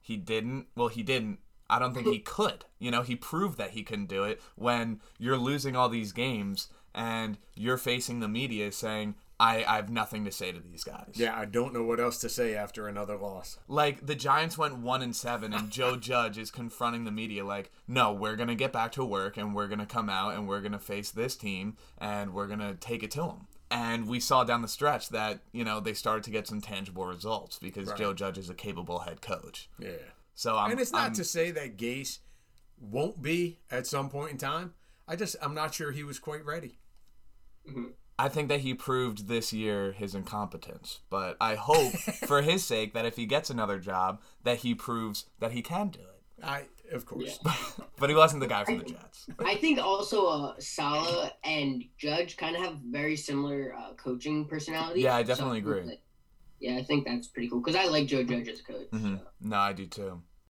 he 0.00 0.16
didn't. 0.16 0.66
Well, 0.76 0.88
he 0.88 1.02
didn't. 1.02 1.38
I 1.68 1.78
don't 1.78 1.94
think 1.94 2.08
he 2.08 2.18
could. 2.18 2.64
You 2.78 2.90
know, 2.90 3.02
he 3.02 3.14
proved 3.14 3.58
that 3.58 3.70
he 3.70 3.82
couldn't 3.82 4.08
do 4.08 4.24
it 4.24 4.40
when 4.56 5.00
you're 5.18 5.36
losing 5.36 5.76
all 5.76 5.88
these 5.88 6.12
games 6.12 6.68
and 6.94 7.38
you're 7.54 7.76
facing 7.76 8.18
the 8.18 8.28
media 8.28 8.72
saying, 8.72 9.14
I, 9.40 9.64
I 9.66 9.76
have 9.76 9.88
nothing 9.88 10.26
to 10.26 10.30
say 10.30 10.52
to 10.52 10.60
these 10.60 10.84
guys. 10.84 11.12
Yeah, 11.14 11.34
I 11.36 11.46
don't 11.46 11.72
know 11.72 11.82
what 11.82 11.98
else 11.98 12.18
to 12.18 12.28
say 12.28 12.54
after 12.54 12.86
another 12.86 13.16
loss. 13.16 13.58
Like 13.68 14.04
the 14.06 14.14
Giants 14.14 14.58
went 14.58 14.76
one 14.76 15.00
and 15.00 15.16
seven, 15.16 15.54
and 15.54 15.70
Joe 15.70 15.96
Judge 16.10 16.36
is 16.36 16.50
confronting 16.50 17.04
the 17.04 17.10
media 17.10 17.44
like, 17.44 17.70
"No, 17.88 18.12
we're 18.12 18.36
gonna 18.36 18.54
get 18.54 18.70
back 18.72 18.92
to 18.92 19.04
work, 19.04 19.38
and 19.38 19.54
we're 19.54 19.66
gonna 19.68 19.86
come 19.86 20.10
out, 20.10 20.34
and 20.34 20.46
we're 20.46 20.60
gonna 20.60 20.78
face 20.78 21.10
this 21.10 21.36
team, 21.36 21.76
and 21.96 22.34
we're 22.34 22.46
gonna 22.48 22.74
take 22.74 23.02
it 23.02 23.10
to 23.12 23.22
them." 23.22 23.46
And 23.70 24.08
we 24.08 24.20
saw 24.20 24.44
down 24.44 24.62
the 24.62 24.68
stretch 24.68 25.08
that 25.08 25.40
you 25.52 25.64
know 25.64 25.80
they 25.80 25.94
started 25.94 26.24
to 26.24 26.30
get 26.30 26.46
some 26.46 26.60
tangible 26.60 27.06
results 27.06 27.58
because 27.58 27.88
Right. 27.88 27.96
Joe 27.98 28.12
Judge 28.12 28.36
is 28.36 28.50
a 28.50 28.54
capable 28.54 28.98
head 29.00 29.22
coach. 29.22 29.70
Yeah. 29.78 29.92
So 30.34 30.58
I'm, 30.58 30.70
and 30.72 30.80
it's 30.80 30.92
not 30.92 31.02
I'm- 31.02 31.12
to 31.14 31.24
say 31.24 31.50
that 31.52 31.78
Gase 31.78 32.18
won't 32.78 33.22
be 33.22 33.58
at 33.70 33.86
some 33.86 34.10
point 34.10 34.32
in 34.32 34.38
time. 34.38 34.74
I 35.08 35.16
just 35.16 35.36
I'm 35.40 35.54
not 35.54 35.72
sure 35.74 35.92
he 35.92 36.04
was 36.04 36.18
quite 36.18 36.44
ready. 36.44 36.78
Mm-hmm. 37.68 37.86
I 38.24 38.28
think 38.28 38.48
that 38.48 38.60
he 38.60 38.74
proved 38.74 39.28
this 39.28 39.52
year 39.52 39.92
his 39.92 40.14
incompetence, 40.14 41.00
but 41.08 41.36
I 41.40 41.54
hope 41.54 41.92
for 42.26 42.42
his 42.42 42.64
sake 42.64 42.92
that 42.94 43.06
if 43.06 43.16
he 43.16 43.24
gets 43.26 43.48
another 43.50 43.78
job, 43.78 44.20
that 44.44 44.58
he 44.58 44.74
proves 44.74 45.24
that 45.38 45.52
he 45.52 45.62
can 45.62 45.88
do 45.88 46.00
it. 46.00 46.44
I 46.44 46.66
of 46.92 47.06
course. 47.06 47.38
But 47.98 48.08
he 48.10 48.16
wasn't 48.16 48.40
the 48.40 48.46
guy 48.46 48.64
for 48.64 48.76
the 48.76 48.84
Jets. 48.84 49.26
I 49.44 49.56
think 49.56 49.78
also 49.78 50.26
uh, 50.26 50.54
Saleh 50.58 51.30
and 51.44 51.84
Judge 51.98 52.36
kind 52.38 52.56
of 52.56 52.62
have 52.62 52.76
very 52.90 53.14
similar 53.16 53.74
uh, 53.74 53.92
coaching 53.94 54.46
personalities. 54.46 55.04
Yeah, 55.04 55.16
I 55.16 55.22
definitely 55.22 55.60
So 55.60 55.66
think 55.66 55.76
agree. 55.80 55.90
that- 55.90 56.02
yeah, 56.60 56.76
I 56.76 56.82
think 56.84 57.06
that's 57.06 57.28
pretty 57.28 57.48
cool 57.48 57.60
because 57.60 57.74
I 57.76 57.86
like 57.86 58.06
Joe 58.06 58.22
Judge 58.22 58.48
as 58.48 58.60
a 58.60 58.62
coach. 58.64 58.90
Mhm. 58.92 59.18
so. 59.18 59.26
No, 59.40 59.56
I 59.56 59.72
do 59.72 59.86
too. 59.86 60.22